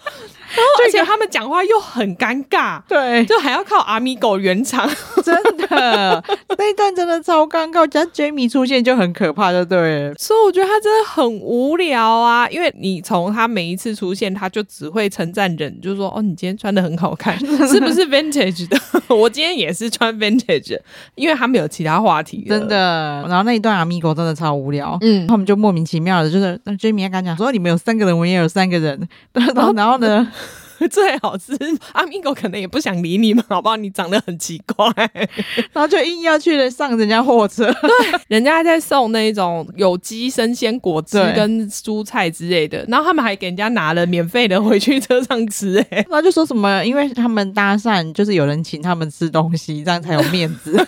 [0.55, 4.89] 然后而且他们讲话又很尴尬，对，就还要靠阿米狗圆场，
[5.25, 6.23] 真的
[6.59, 10.13] 那一段真的超尴尬，只要 Jamie 出现就很可怕，就对。
[10.19, 20.79] 所以我觉得他真的很无聊啊，因为你从他每一次出现，他就只会称赞人，就是说：“哦，你今天穿的很好看， 是不是 Vintage 的？” 我今天也是穿 Vintage，
[21.15, 23.25] 因为他们有其他话题，真的。
[23.29, 30.27] 然后那一段阿米狗真的超无聊，嗯，他们就莫名其妙的，就是那 Jamie 刚讲说：“你们有三个人，我也有三个人。”然后，然后呢？
[30.91, 31.57] 最好是
[31.93, 33.77] 阿米狗可能也不想理你们，好不好？
[33.77, 34.93] 你长得很奇怪，
[35.73, 37.65] 然后就硬要去上人家货车。
[37.83, 45.79] 对，人家还在送那种有机生鲜果汁跟蔬菜之类的，然后他们还给人家拿了免费的回去车上吃。
[45.91, 50.87] 哎，然后就说什么，因为他们搭讪就是有人请他们吃东西，这样才有面子。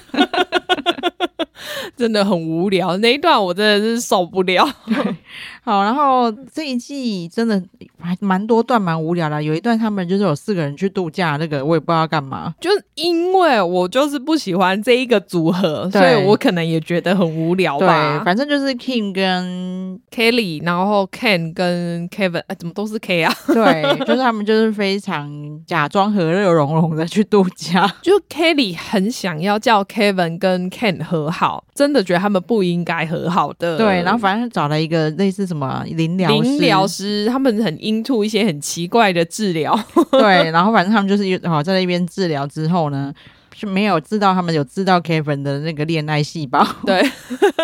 [1.96, 2.96] 真的很无聊。
[2.98, 4.66] 那一段我真的是受不了。
[5.62, 7.62] 好，然后这一季真的
[7.98, 9.42] 还蛮多段蛮无聊的。
[9.42, 12.54] 有一段他们就是有四个人去度假，那个我也不知道干嘛。
[12.60, 18.18] 就是因为我就是不喜欢这一个组合，所以我可能也觉得很无聊吧。
[18.18, 23.34] 对，反正就是 King 跟 Kelly，然后 Ken 跟 Kevin，哎，怎么都是 K 啊？
[23.46, 25.30] 对， 就是他们就是非常
[25.66, 27.90] 假装和乐融融的去度假。
[28.02, 33.78] 就 Kelly 很想要叫 Kevin 跟 Ken 和好，真的觉得他们不应该和好的。
[33.78, 39.78] 对，然后反正找了一个类似什么灵疗灵疗师，他们很 into 一些很奇怪的治疗。
[40.10, 43.14] 对，然后反正他们就是好在那边治疗之后呢。
[43.56, 47.02] 是没有知道他们有知道 Kevin 的那个恋爱细胞，对，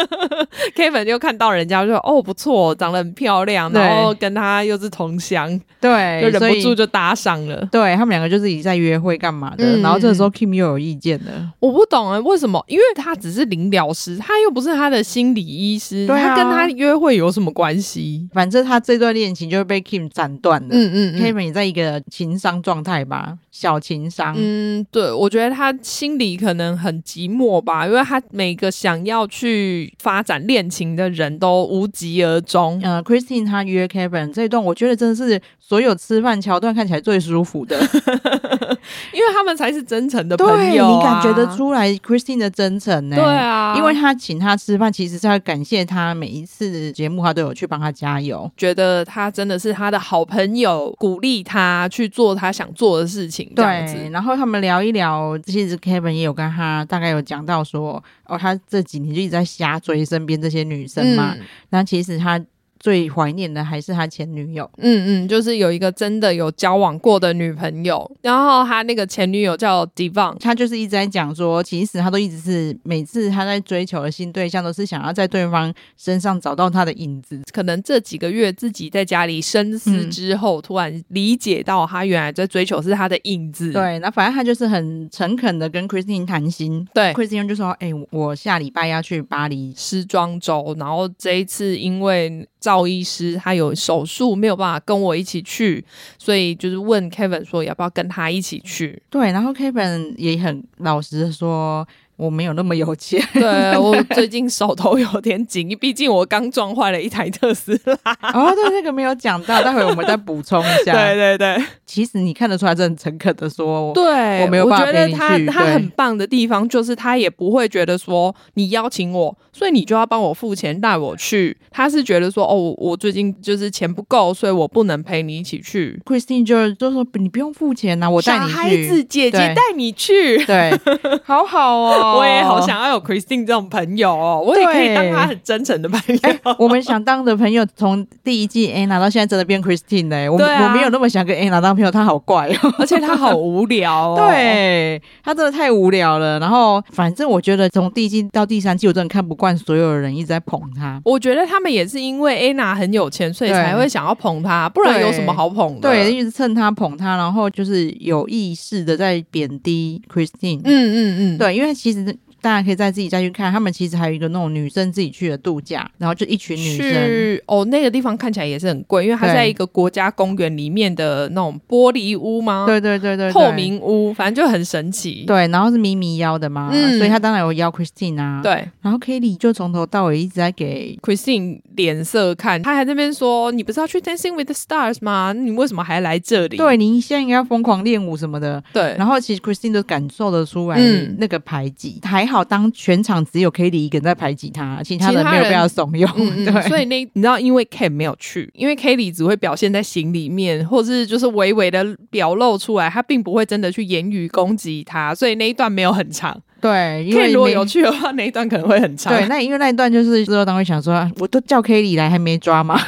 [0.76, 7.66] Kevin 就看到人家就说哦不错，长得很漂亮，然后跟他又是同乡，对，就忍不住就搭上了。
[7.72, 12.64] 对，他们两个就是一在约会干嘛的，嗯、然后这个时候 Kim 又有意见了，我不懂啊，为什么？
[12.68, 18.28] 因为他只是灵疗师，他又不是他的心理医师，他跟他约会有什么关系？
[18.32, 20.68] 反正他这段恋情就被 Kim 斩断了。
[20.70, 24.34] 嗯，嗯嗯，Kevin 也在一个情商状态吧，小情商。
[24.38, 25.74] 嗯，对，我觉得他。
[25.82, 32.80] 心里可能很寂寞吧，因为他每个想要去发展恋情的人都无疾而终。
[32.82, 37.76] 呃，Christine 他约 Kevin 这一段，我觉得真的是所有吃饭桥段看起来最舒服的，
[39.12, 43.16] 因为他们才是真诚的朋友啊，你感觉得出来 Christine 的真诚呢？
[43.16, 53.50] 对啊，因为他请他吃饭，其实是要感谢他每一次节目他都有去帮他加油，觉得他真的是他的好朋友，鼓励他去做他想做的事情。
[53.54, 61.36] 这样子，对，然后他们聊一聊，其实 Kevin 也有跟他大概有讲到说，哦，他这几年就一直在瞎追身边这些女生嘛，
[61.70, 62.40] 那、嗯、其实他。
[62.80, 77.42] 最怀念的还是他前女友，嗯嗯，就是有一个真的有交往过的女朋友，然后他那个前女友叫 Devon，他就是一直在讲说，其实他都一直是每次他在追求的新对象，都是想要在对方身上找到他的影子。
[77.52, 83.72] 可能这几个月自己在家里深思之后，嗯、突然理解到他原来在追求是他的影子。
[83.72, 86.88] 对，那反正他就是很诚恳的跟 Christine 谈心。
[86.94, 95.84] 对，Christine 就说：“哎、欸，我下礼拜要去巴黎时装周，然后这一次因为。”赵医师他有手术，没有办法跟我一起去，
[96.16, 99.02] 所以就是问 Kevin 说要不要跟他一起去。
[99.10, 101.84] 对，然后 Kevin 也很老实的说。
[102.20, 107.94] 我没有那么有钱， 对，我最近手头有点紧， 毕竟我刚撞坏了一台特斯拉。
[108.34, 110.92] 哦，对，那个没有讲到，待会我们再补充一下。
[110.92, 114.86] 对对对，其实你看得出来，这很诚恳的说，对，我没有办法。
[114.86, 121.56] 我觉得他他很棒的地方就是他也不会觉得说你邀请我，所以你就要帮我付钱带我去。
[121.70, 125.98] 他是觉得说哦，我最近就是钱不够，所以我不能陪你一起去。
[126.04, 128.52] Christine 就就说你不用付钱呐，我带你去。
[128.52, 130.78] 小孩子姐姐带你去，对，
[131.24, 132.09] 好好哦。
[132.18, 136.18] 我也好想要有 Christine 这种朋友哦，我也可以当他很真诚的朋友。
[136.22, 140.28] 欸、我们想当的朋友，从第一季 Anna 到现在真的变 Christine 呢、欸。
[140.28, 144.16] 我、啊、我没有那么想跟 Anna 当朋友，他好怪哦，而且他好无聊哦。
[144.28, 146.38] 对，他真的太无聊了。
[146.40, 151.00] 然后反正我觉得从第一季到第三季，我真的看不惯所有人一直在捧他。
[151.04, 155.88] 我觉得他们也是因为 Anna 很有钱，所以才会想要捧他，不然有什么好捧的？
[155.88, 160.60] 对，一直蹭他捧他，然后就是有意识的在贬低 Christine。
[160.64, 161.99] 嗯嗯嗯，对，因为其实。
[162.08, 172.64] is 大家可以再自己再去看，他们其实还有一个那种女生自己去的度假，然后就一群女生哦，那个地方看起来也是很贵，因为它在一个国家公园里面的那种玻璃屋吗？
[172.66, 175.24] 对对对对，透明屋，反正就很神奇。
[175.26, 178.40] 对，然后是咪咪邀的嘛，嗯、所以他当然有邀 Christine 啊。
[178.42, 185.32] 对，然后 Kelly 就从头到尾一直在给 Christine 脸色看，他还在那边说：“你不是要去 Dancing with the Stars 吗？
[185.32, 186.56] 你为什么还来这里？
[186.56, 190.78] 对，你现在应该要疯狂练舞什么的。”对，然后其实 Christine 都感受得出来
[191.18, 193.24] 那个排挤，嗯、还好当全场。
[193.24, 196.08] 只有 Kelly 一个人在排挤他，其他人没有被他怂恿。
[196.16, 206.40] 嗯、 对，所以那你知道，因为 Ken 没有去，因为 Kelly 只会表现在心里面，或者是就是微微的表露出来，他并不会真的去言语攻击他，所以那一段没有很长。
[206.60, 209.12] 对，因为如果有趣的话，那一段可能会很长。
[209.12, 212.78] 对，那因为那一段就是制作单位想说，我都叫 Kelly 来，还没抓吗？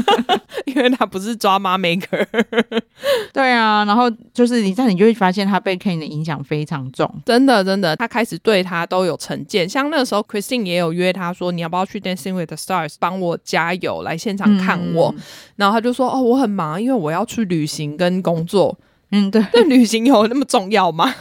[0.66, 2.24] 因为他不是抓妈 maker。
[3.32, 7.10] 对啊，然后就是你这样，你就会发现他被 Ken 的影响非常重。
[7.24, 9.68] 真的，真的，他开始对他都有成见。
[9.68, 15.12] 像那个时候，Christine 也有约他说，你要不要去 Dancing with the Stars 帮我加油，来现场看我。
[15.16, 15.22] 嗯、
[15.56, 18.76] 然后他就说，哦，我很忙，因为我要去旅行跟工作。
[19.10, 21.14] 嗯，对，对，旅行有那么重要吗？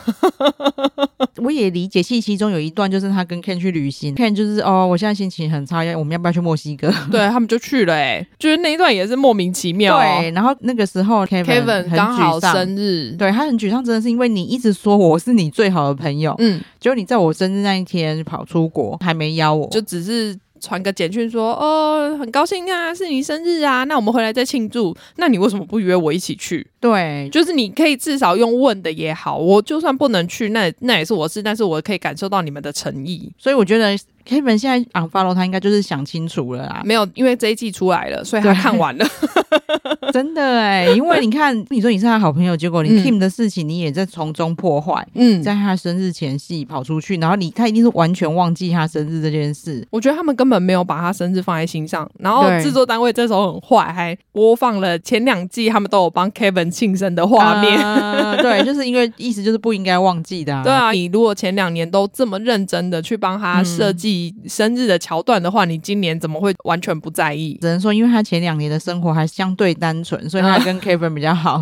[1.37, 6.91] 我也理解，其实其中有一段就是他跟 Ken 去旅行，Ken 就是哦，我现在心情很差，要我们要不要去墨西哥？
[7.11, 9.97] 对，他们就去了，哎，就是那一段也是莫名其妙。
[9.99, 20.37] 对，然后那个时候 Kevin 刚好生日，对，他很沮丧，真的是因为你一直说我是你最好的朋友，嗯，结果你在我生日那一天跑出国，还没邀我，就只是。
[20.59, 24.95] 传个简讯说哦，很高兴啊，是你生日啊，那我们回来再庆祝。
[25.15, 26.65] 那你为什么不约我一起去？
[26.79, 33.31] 对，就是你可以至少用问的也好，我就算不能去，那那也是我事，但是我可以感受到你们的诚意。
[33.37, 33.97] 所以我觉得。
[34.27, 39.05] Kevin 现在 unfollow 他应该就是想清楚了啦，没有，因为这一季出来了，所以他看完了。
[40.11, 45.05] 真的哎，因为你看，你说你是他好朋友，结果你 Kim 的事情你也在从中破坏。
[45.13, 49.85] 嗯，在他生日前夕跑出去，然后你他一定是完全忘记他生日这件事。
[49.91, 57.77] 我觉得他们根本没有把他生日放在心上，然后制作单位这时候很坏，还播放了前两季他们都有帮 Kevin 庆生的画面。
[57.77, 60.63] 呃、 对，就是因为意思就是不应该忘记的、啊。
[60.63, 64.16] 对啊，你如果前两年都这么认真的去帮他设计。
[64.47, 67.57] 生日的桥段的话，你今年怎么会完全不在意？
[67.61, 71.61] 只能说，因为他前两年的生活还相对单纯，所以他跟 Kevin 比较好。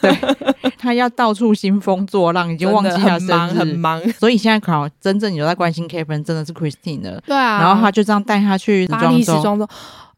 [0.00, 4.12] 对，他要到处兴风作浪，已经忘记他生日，很忙，很忙。
[4.12, 7.20] 所以现在考真正有在关心 Kevin，真的是 Christine 了。
[7.26, 9.68] 对啊，然后他就这样带他去巴黎时装周。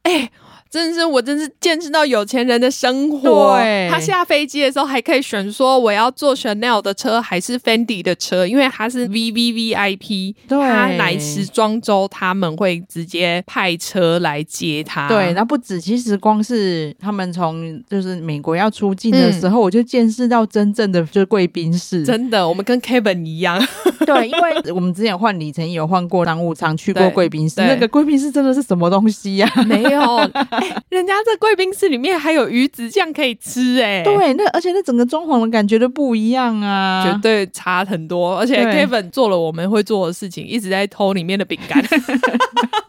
[0.03, 0.31] 哎。
[0.71, 3.57] 真是我真是见识到有钱人的生活。
[3.57, 15.09] 对，他下飞机的时候还可以选说我要坐 Chanel 的车还是 Fendi 的车，因为他是 V V V I P，对，他来时装周他们会直接派车来接他。
[15.09, 22.05] 对，那不止，其实光是他们从就是美国要出境的时候，嗯、我就见识到真正的就是贵宾室。
[22.05, 23.59] 真的，我们跟 Kevin 一样。
[24.05, 29.63] 对，因为我们之前换里程有换过商务舱，去过贵宾室，那个贵宾室真的是什么东西呀、啊？
[29.65, 30.31] 没有。
[30.61, 38.39] 欸、 人家在贵宾室里面还有鱼子酱可以吃哎、欸，对，那而且那整个装潢的感觉都不一样啊，绝对差很多。
[38.39, 41.83] 而且 Kevin 做了我们会做的事情，一直在偷里面的饼干。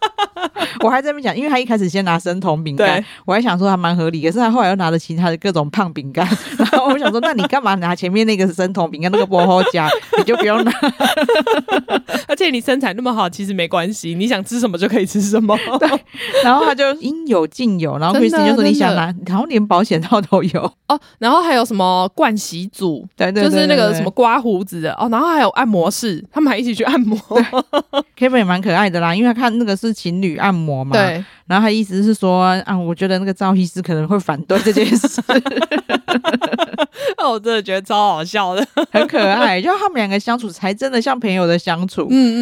[0.79, 6.27] 我还在那边讲，因为他一开始先拿生酮饼干，我还想说还蛮合理，可是他后来又拿了其他的各种胖饼干，
[6.57, 10.71] 然后我想说，那你干嘛拿前面那个生酮饼干那个薄荷夹，你就不用拿。
[12.27, 15.57] 而且你身材那么好，其实没关系，你想吃什么就可以吃什么。
[15.79, 15.89] 对，
[16.43, 27.17] 然后他就 应有尽有，然后 Christine 就说你想拿，然后连保险套都有哦，然后还有什么盥洗组，对对，就是那个什么刮胡子的哦，然后还有按摩室，他们还一起去按摩。
[28.17, 31.23] Kevin 也蛮可爱的啦，因为他看那个是情侣按摩嘛，对。
[31.47, 35.21] 然后他意思是说啊，我觉得那个赵医师可能会反对这件事。
[37.17, 39.59] 那 我真的觉得超好笑的， 很可爱。
[39.59, 42.07] 就他们两个相处才真的像朋友的相处。
[42.09, 42.39] 嗯嗯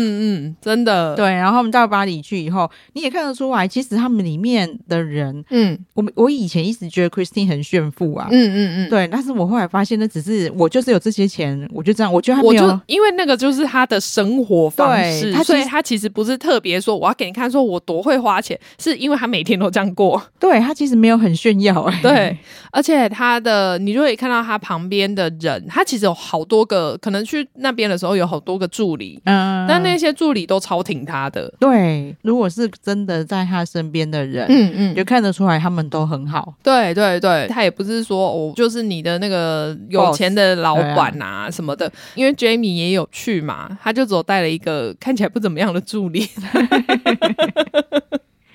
[0.47, 1.15] 嗯，真的。
[1.15, 9.07] 对，然后我们到巴黎去以后，你也看得出来，其实他们里面的人，嗯，我们我以前一直觉得 Christine 很炫富啊，嗯嗯嗯，对。
[9.07, 18.97] 但是我后来发现，那只是我就是有这些钱，我就这样，我觉得他没有，我就因为那个就是他的生活方式，他所以他其实不是特别说我要给你看，说我多会花钱，是。
[18.97, 22.38] 因为他每天都这样过，对，他其实没有很炫耀，欸，对，
[22.72, 46.28] 而且他的你就可以看到他旁边的人，他其实有好多个，可能去那边的时候有好多个助理，嗯，但那些助理都超挺他的，对，如果是真的在他身边的人，嗯嗯，就看得出来他们都很好，对对对，他也不是说哦就是你的那个有钱的老板啊什么的，因为 Jamie 也有去嘛，他就只有带了一个看起来不怎么样的助理。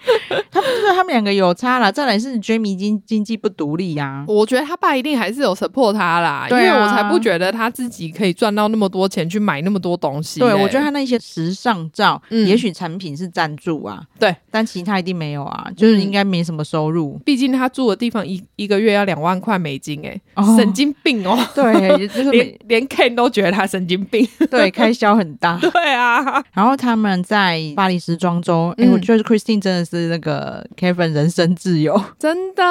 [0.50, 4.24] 他不是他们两个有差啦，再来是 Jamie 经经济不独立呀、啊。
[4.28, 10.46] 我觉得他爸一定还是有 support 他啦，啊、因为我才不觉得他自己可以赚到那么多钱去买那么多东西、欸。
[10.46, 17.18] 对，我觉得他那些时尚照，嗯、也许产品是赞助啊，对，但其他一定没有啊，就是应该没什么收入。
[17.24, 21.38] 毕、嗯、竟他住的地方一一个月要两万块美金、欸，哎、哦，神经病哦。
[21.54, 25.56] 对， 就是连连 Ken 都觉得他神经病， 对，开销很大。
[25.62, 30.32] 对啊，然后他们在巴黎时装周，哎、嗯欸，我觉得 Christine 真的是那个。
[30.42, 32.64] 呃，Kevin 人生自由，真的，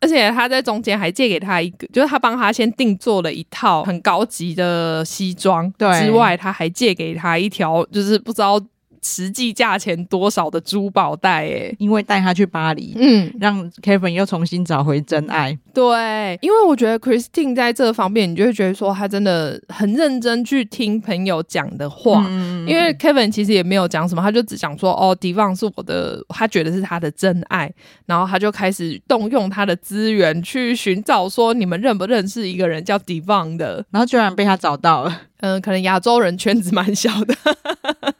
[0.00, 8.60] 而且他在中间还借给他一个，就是他帮他先定做了一套很高级的西装，对，之外他还借给他一条，就是不知道。
[9.02, 11.46] 实际价钱多少的珠宝袋？
[11.46, 15.58] 哎，因为带他去巴黎，嗯，让 Kevin 又重新找回真爱。
[15.72, 22.24] 对，因为我觉得 Christine 在这方面，你就会觉得说他真的很认真去听朋友讲的话。
[22.28, 27.72] 嗯，因为 Kevin 其实也没有讲什么，他就只讲说哦，Devon 是我的，他觉得是他的真爱，
[28.06, 35.22] 然后他就开始动用他的资源去寻找说你们认不认识一个人叫 Devon 的，然后居然被他找到了。
[35.42, 37.34] 嗯、呃，可能亚洲人圈子蛮小的。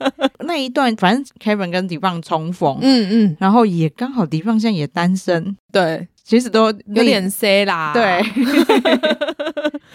[0.41, 8.23] 那一段，反正 Kevin 跟 Devon 重逢，嗯嗯，然后也刚好 Devon 现在也单身，对，其实都有点 C 啦，对。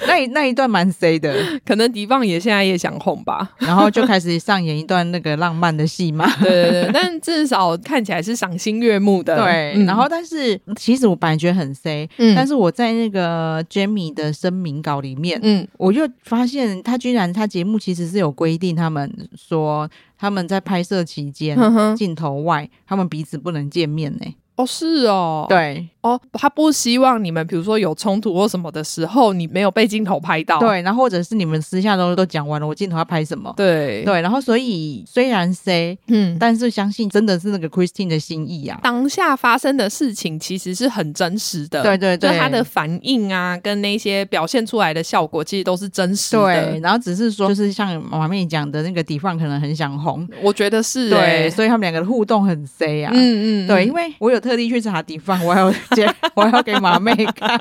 [0.07, 1.34] 那那一段蛮 C 的，
[1.65, 6.30] 可能迪棒也现在也想红吧，然后就开始上演一段那个浪漫的戏嘛。
[6.41, 9.36] 对对对，但至少看起来是赏心悦目的。
[9.36, 21.57] 对，嗯、然后但是其实我本来觉得很 C，、嗯、但是我在那个 Jamie 的声明稿里面，嗯，我就发现他居然他节目其实是有规定，他们说他们在拍摄期间
[21.95, 24.36] 镜头外，他们彼此不能见面呢。
[24.56, 25.88] 哦，是哦，对。
[26.01, 30.60] 哦，他不希望你们，比如说有冲突或什么的时候，你没有被镜头拍到。
[30.60, 33.51] 对，然后或者是你们私下都都讲完了，我镜头要拍什么？
[33.58, 38.80] 对对，然后所以虽然 say，嗯，但是相信真的是那个 Christine 的心意啊。
[38.84, 46.43] 当下发生的事情其实是很真实的，对对对，就他的反应啊，跟那些表现出来的效果，其实都是真实的。
[46.43, 53.12] 对，然后只是说，就是像马妹讲的那个 Dee-Fang 可能很想红，我觉得是、欸，对，所以他们两个的互动很 say 啊。
[53.12, 56.76] 嗯嗯，对，因为我有特地去查 Dee-Fang，我还有 接，我还要给。
[56.86, 57.58] 马妹看，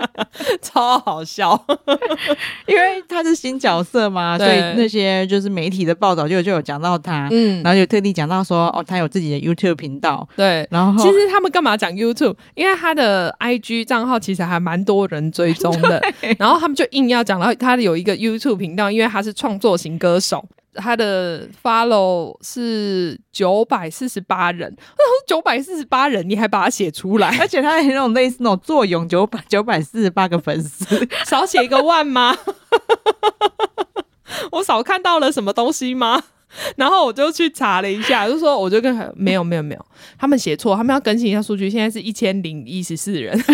[0.62, 1.60] 超好笑，
[2.64, 12.36] 因为他是新角色嘛，所以那些就是媒体的报道就就有讲到他，嗯，然后就特地讲到说，哦，他有自己的 YouTube 频道，对，然后其实他们干嘛讲 YouTube？
[12.54, 16.00] 因为他的 IG 账号其实还蛮多人追踪的，
[16.38, 20.42] 然后他们就硬要讲到他有一个 YouTube 频道，因为他是创作型歌手。
[20.74, 24.74] 他的 follow 是九百四十八人，
[25.26, 32.36] 九百四十八人，你还把它写出来，而且他还有那种类似那种作用九百九百四十八个粉丝， 少写一个万吗？
[34.52, 36.22] 我少看到了什么东西吗？
[36.76, 39.86] 然后我就去查了一下，就说我就跟没有没有没有，
[40.18, 43.38] 他们写错，他们要更新一下数据，现在是一千零一十四人，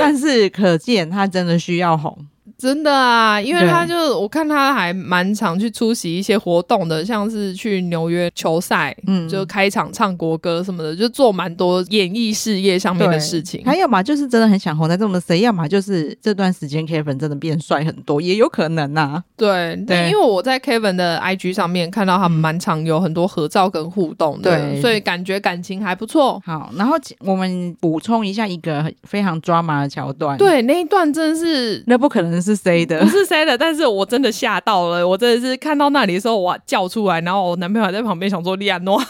[0.00, 2.26] 但是可见他真的需要红。
[2.62, 13.60] 真的啊，因为他就我看他还蛮常去出席一些活动的，像是去纽约球赛，嗯，就开场唱国歌什么的，就做蛮多演艺事业上面的事情。
[13.64, 19.24] 还有嘛，就是真的很想红在这么谁，要么就是这段时间 Kevin 真的变帅很多，也有可能呐、啊。
[19.36, 26.40] 对对，因为我在 Kevin 的 IG 上面看到他们蛮常有很多合照跟互动的，对，所以感觉感情还不错。
[26.46, 32.51] 好，然后我们补充一下一个非常 drama 的桥段，对，那一段真的是那不可能是。
[32.52, 39.02] 是 C 的，不是 C 的，但是我真的吓到了，我真的是看到那里的时候，我叫出来，然后我男朋友还在旁边想说利安诺，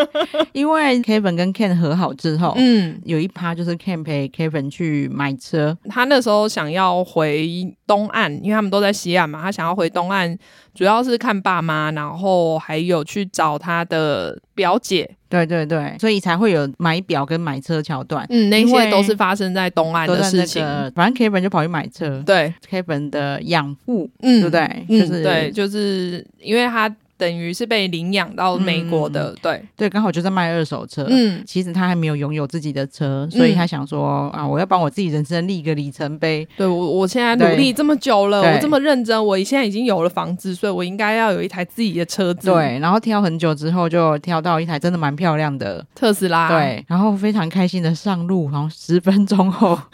[0.52, 10.36] 因为 Kevin 跟 Ken 和好之后，嗯，有一趴就是 Ken 陪 Kevin 去买车，他那时候想要回东岸，因为他们都在西岸嘛，他想要回东岸，
[10.80, 15.14] 主要是看爸妈，然后还有去找他的表姐。
[15.28, 18.26] 对对对，所以才会有买表跟买车桥段。
[18.30, 20.64] 嗯，那些都是发生在东岸的事情。
[20.64, 22.22] 那个、反正 Kevin 就跑去买车。
[22.24, 24.86] 对，Kevin 的养父，嗯，对不对？
[24.88, 26.88] 就是、嗯、对，就是因为他。
[27.20, 31.06] 等于是被领养到美国的，嗯、对对，刚好就在卖二手车。
[31.10, 36.48] 嗯，其实他还没有拥有自己的车，所以他想说、嗯、啊，我要帮我自己人生立一个里程碑。
[36.56, 42.48] 对我，我现在努力这么久了，我这么认真，我现在已经有了房子，所以我应该要有一台自己的车子。
[42.50, 46.48] 对，然后挑很久之后，就挑到一台真的蛮漂亮的特斯拉。
[46.48, 49.78] 对，然后非常开心的上路，然后十分钟后。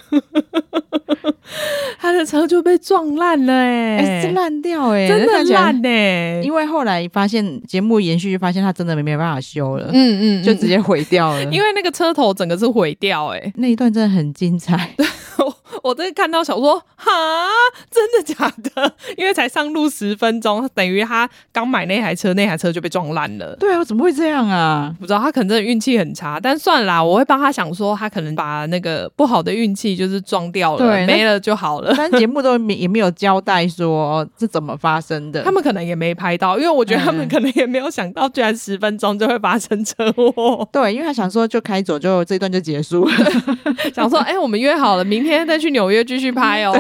[1.99, 6.43] 他的车就被撞烂了、欸，哎、欸，是烂掉、欸，哎，真的烂呢、欸。
[6.45, 11.43] 因为后来发现节目延续，就发现它真的没没办法修了，嗯嗯，嗯，就直接毁掉了。
[11.51, 14.95] 因为那个车头整个是毁掉、欸，哎，那一段真的很精彩。
[15.87, 17.13] 我在看到想说，哈，
[17.89, 18.93] 真的假的？
[19.17, 23.55] 因为才上路十分钟，等于他刚买那台车，那台车就被撞烂了。
[23.55, 24.93] 对啊，怎么会这样啊？
[24.99, 26.41] 不知道，他可能真的运气很差。
[26.43, 31.95] 但算了啦，我会帮他想说，他可能把那个不好的运气就是撞掉了，对，没了就好了。
[31.97, 40.69] 但节目都没也没有交代说是怎么发生的，他们可能也没拍到，因为我觉得他们可能也没有想到，居然十分钟就会发生车祸。
[40.73, 43.15] 对，因为他想说就开走，就这一段就结束了。
[43.95, 46.73] 想说，哎、欸，我们约好了，明天再去纽约继续拍哦。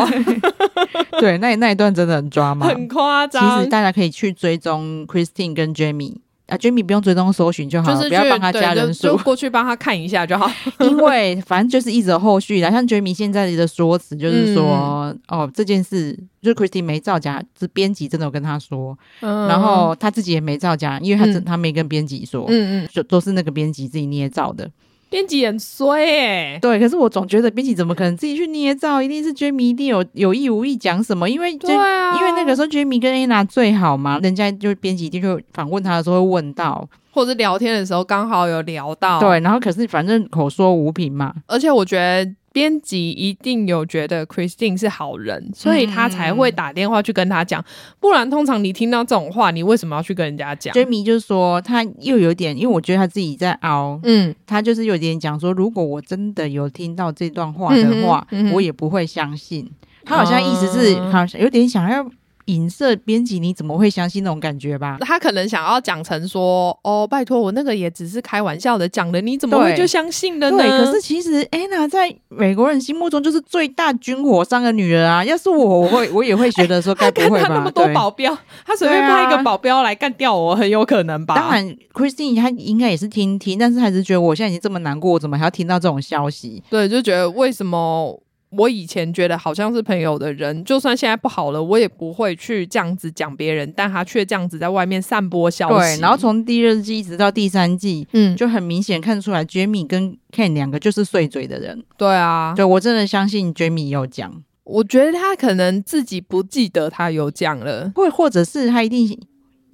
[1.21, 3.59] 对，那那一段真的很抓马，很夸张。
[3.59, 6.15] 其实大家可以去追踪 Christine 跟 Jamie
[6.47, 10.51] 啊，Jamie 不用追踪搜寻就好，就是不要帮他加人数，就过去帮他看一下就好。
[10.81, 14.65] 因为反正就是一直有后续的，像 Jamie 现在的说辞就是说，
[15.07, 24.71] 嗯、哦，这件事就是 Christine 没造假，是编辑真的有跟他说，嗯、然后他自己也没造假，因为他真、嗯、他没跟编辑说，嗯嗯，就都是那个编辑自己捏造的。
[25.09, 29.01] 编辑很衰哎、欸，对，可是我总觉得编辑怎么可能自己去捏造？
[29.01, 31.29] 一定是 Jamie 一定有有意无意讲什么？
[31.29, 42.31] 因为对啊，因为那个时候 Jamie 跟 Anna 最好嘛，人家就编辑一定就访问他的时候会问到，或者聊天的时候刚好有聊到，对，然后可是反正口说无凭嘛，而且我觉得。
[42.57, 47.63] 编辑一定有觉得 Christine 是好人，所以他才会打电话去跟他讲。
[48.01, 59.71] 不然，通常你听到这种话，你为什么要去跟人家讲？Jamie 就是说，他又有点，因为我觉得他自己在凹，嗯，他就是有点讲说，如果我真的有听到这段话的话，嗯嗯、我也不会相信。
[60.07, 62.11] 他好像意思是，好像有点想要。
[62.47, 64.99] 影射编辑，你怎么会相信那种感觉吧？
[65.01, 75.25] 他可能想要讲成说：“哦，拜托，我那个也只是开玩笑的讲的，你怎么会就相信了呢？”对，可是其实安娜在美国人心目中就是最大军火商的女人啊！
[75.25, 77.49] 要是我，我会我也会觉得说， 该不会吧？
[77.49, 81.35] 他那么多保镖，他随便派一个保镖来干掉我，很有可能吧？
[81.35, 86.63] 当然，Christine 她应该也是听听，但是还是觉得我现在已经这么难过，我怎么还要听到这种消息？
[86.71, 88.21] 对，就觉得为什么？
[88.57, 95.97] 我以前觉得好像是朋友的人，就算现在不好了，我也不会去这样子讲别人，但他却这样子在外面散播消息。
[95.97, 101.85] 对，然后从第二季一直到第三季，嗯，就很明显看出来，Jamie 跟 Ken 两个就是碎嘴的人。
[101.97, 104.43] 对啊，对，我真的相信 Jamie 有讲。
[104.65, 109.19] 我觉得他可能自己不记得他有讲了，或或者是他一定。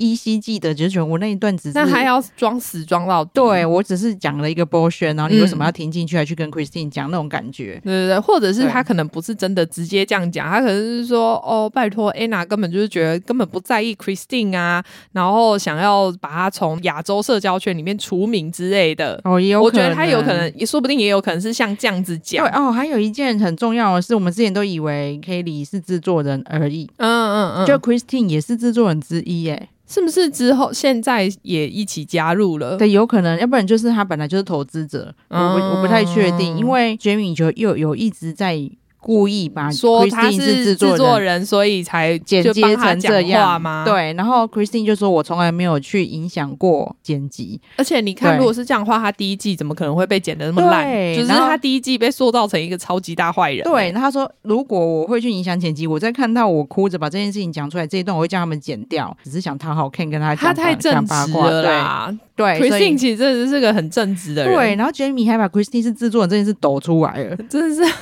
[0.02, 3.30] 依稀记得，就是觉得我那一段只是，那还要装死装到底。
[3.34, 7.80] 对，我只是讲了一个 bullshit，然后你为什么要听进去，还去跟 Christine 讲那种感觉？
[7.84, 14.82] 对对对，或者是他可能不是真的直接这样讲，他可能是说哦，拜托，Anna 根本就是觉得根本不在意 Christine 啊，
[15.12, 19.20] 然后想要把他从亚洲社交圈里面除名之类的。
[19.24, 22.44] 哦，也我觉得他有可能，也说不定也有可能是像这样子讲。
[22.44, 26.90] 对哦，还有一件很重要的是，我们之前都以为 Kelly 是制作人而已。
[26.96, 29.68] 嗯嗯嗯，就 Christine 也是制作人之一耶。
[29.92, 32.78] 是不是之后现在也一起加入了？
[32.78, 38.70] 对，有可能，要不然就是他本来就是投资者，嗯、我不我不太确定，因为 Jamie 就又有一直在。
[39.02, 43.82] 故意把说他是制作人，所以才剪接成这样吗？
[43.84, 50.86] 对，然后 Christine 就说：“我从来没有去影响过剪辑，而且你看，如果是这样的话，他第一季怎么可能会被剪的那么烂？
[51.16, 53.64] 就是他第一季被塑造成一个超级大坏人。
[53.64, 62.16] 对，他说：如果我会去影响剪辑，我在看到我哭着把这件事情讲出来这一段，我会叫他们剪掉，只是想讨好 Ken 跟他讲他太正直了啦。
[62.36, 64.54] 对，Christine 其实真的是个很正直的人。
[64.54, 67.92] 对，然后 Jamie 还把 Christine 是制作人这件事抖出来了， 真的是。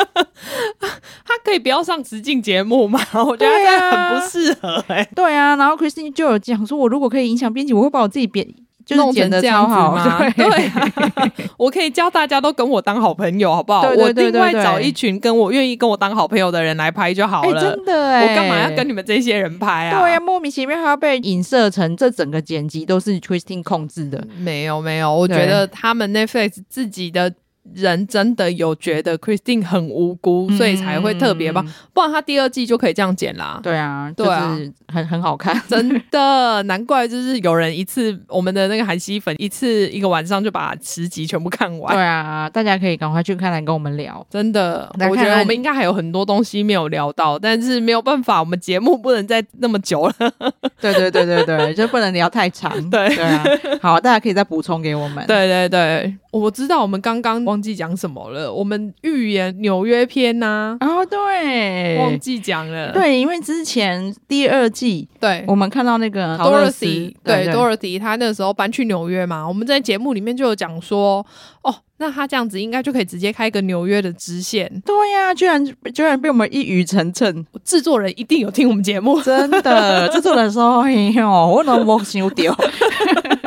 [1.24, 3.00] 他可以不要上实境节目吗？
[3.14, 5.08] 我觉得他很不适合哎、欸。
[5.14, 8.46] 对啊，然后 Christine 就有讲说，我如果可以影响编辑，我会把我自己编
[8.84, 10.18] 就是剪得超好吗？
[10.34, 10.70] 对，
[11.56, 13.82] 我可以教大家都跟我当好朋友，好不好？
[13.90, 17.60] 我另外找一群跟我愿意跟我当好朋友的人来拍就好了。
[17.60, 20.00] 欸、真的哎、欸，我干嘛要跟你们这些人拍啊？
[20.00, 24.26] 对呀、啊，莫名其妙还要被影射成这整个剪辑都是 Christine 控制的。
[24.38, 27.32] 没有没有，我觉得他们 Netflix 自己的。
[27.74, 31.64] 人真的有觉得 Christine 很无辜，嗯、所以才会特别棒？
[31.92, 33.60] 不然他第二季就可以这样剪啦。
[33.62, 34.58] 对啊，对啊，
[34.88, 41.94] 很很好看，真的 难怪就是有人一次我们的那个韩熙粉一次一个晚上就把十集全部看完。
[41.94, 44.26] 对啊，大家可以赶快去看来跟我们聊。
[44.30, 50.14] 真的，我觉得我们应该还有很多东西没有聊到，但是没有办法，我们节目不能再那么久了。
[50.80, 52.72] 对对对对对，就不能聊太长。
[52.90, 53.44] 对对啊，
[53.82, 55.24] 好，大家可以再补充给我们。
[55.26, 56.16] 对对对。
[56.30, 71.26] 我知道我们刚刚忘记讲什么了，我们预言纽约篇呐、啊，哦对，忘记讲了，对，因为之前第二季，对，我们看到那个 Dorothy，对，对 Dorothy，他那个时候搬去纽约嘛，我们在节目里面就有讲说，
[71.62, 82.34] 哦，那他这样子应该就可以直接开一个纽约的支线，对呀、啊，居然居然被我们一语成谶，制作人一定有听我们节目，真的，制作人说，哎呦，我都没想到。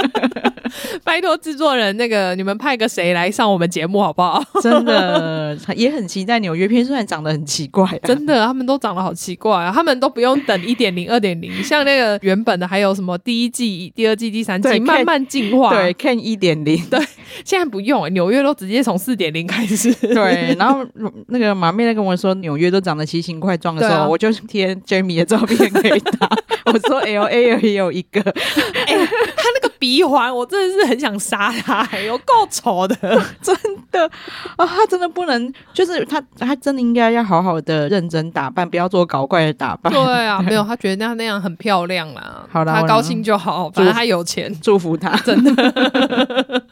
[1.03, 4.43] 拜托制作人，那个你们派个谁来上我们节目好不好？
[4.61, 9.71] 真的也很期待纽约片，虽然长得很奇怪、啊，真的他们都长得好奇怪啊！
[9.73, 16.99] 他们都不用等一点零、二点零，像那个原本的还有什么第一季、第二季、第三季慢慢进化，对，看一点零，对，
[17.43, 20.55] 现在不用，纽约都直接从四点零开始，对。
[20.57, 20.85] 然后
[21.27, 26.29] 那个马妹在跟我说纽约都长得奇形怪状的时候，啊、我就贴 Jamie 的照片给他，
[26.65, 29.72] 我说 LA 也有一个，哎、欸，他那个。
[29.83, 32.95] 鼻环，我真的是很想杀他，有够丑的，
[33.43, 33.53] 真
[33.91, 34.09] 的
[34.55, 34.65] 啊！
[34.65, 39.91] 他真的不能，就是他，他真的应该要好好的认真打扮，不要做搞怪的打扮。
[39.91, 42.45] 对啊， 没有，他觉得那样那样很漂亮啦。
[42.49, 46.63] 好啦，他高兴就好，反正他有钱，祝福他， 真的。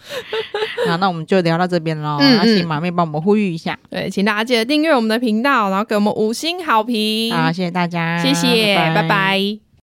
[0.87, 2.15] 好，那我们就聊到这边喽。
[2.21, 7.35] 嗯，那请马妹帮我们呼吁一下，对，请大家记得订阅我们的频道，然后给我们五星好评。
[7.35, 9.01] 好，谢谢大家，谢谢，拜拜。
[9.01, 9.70] 拜拜。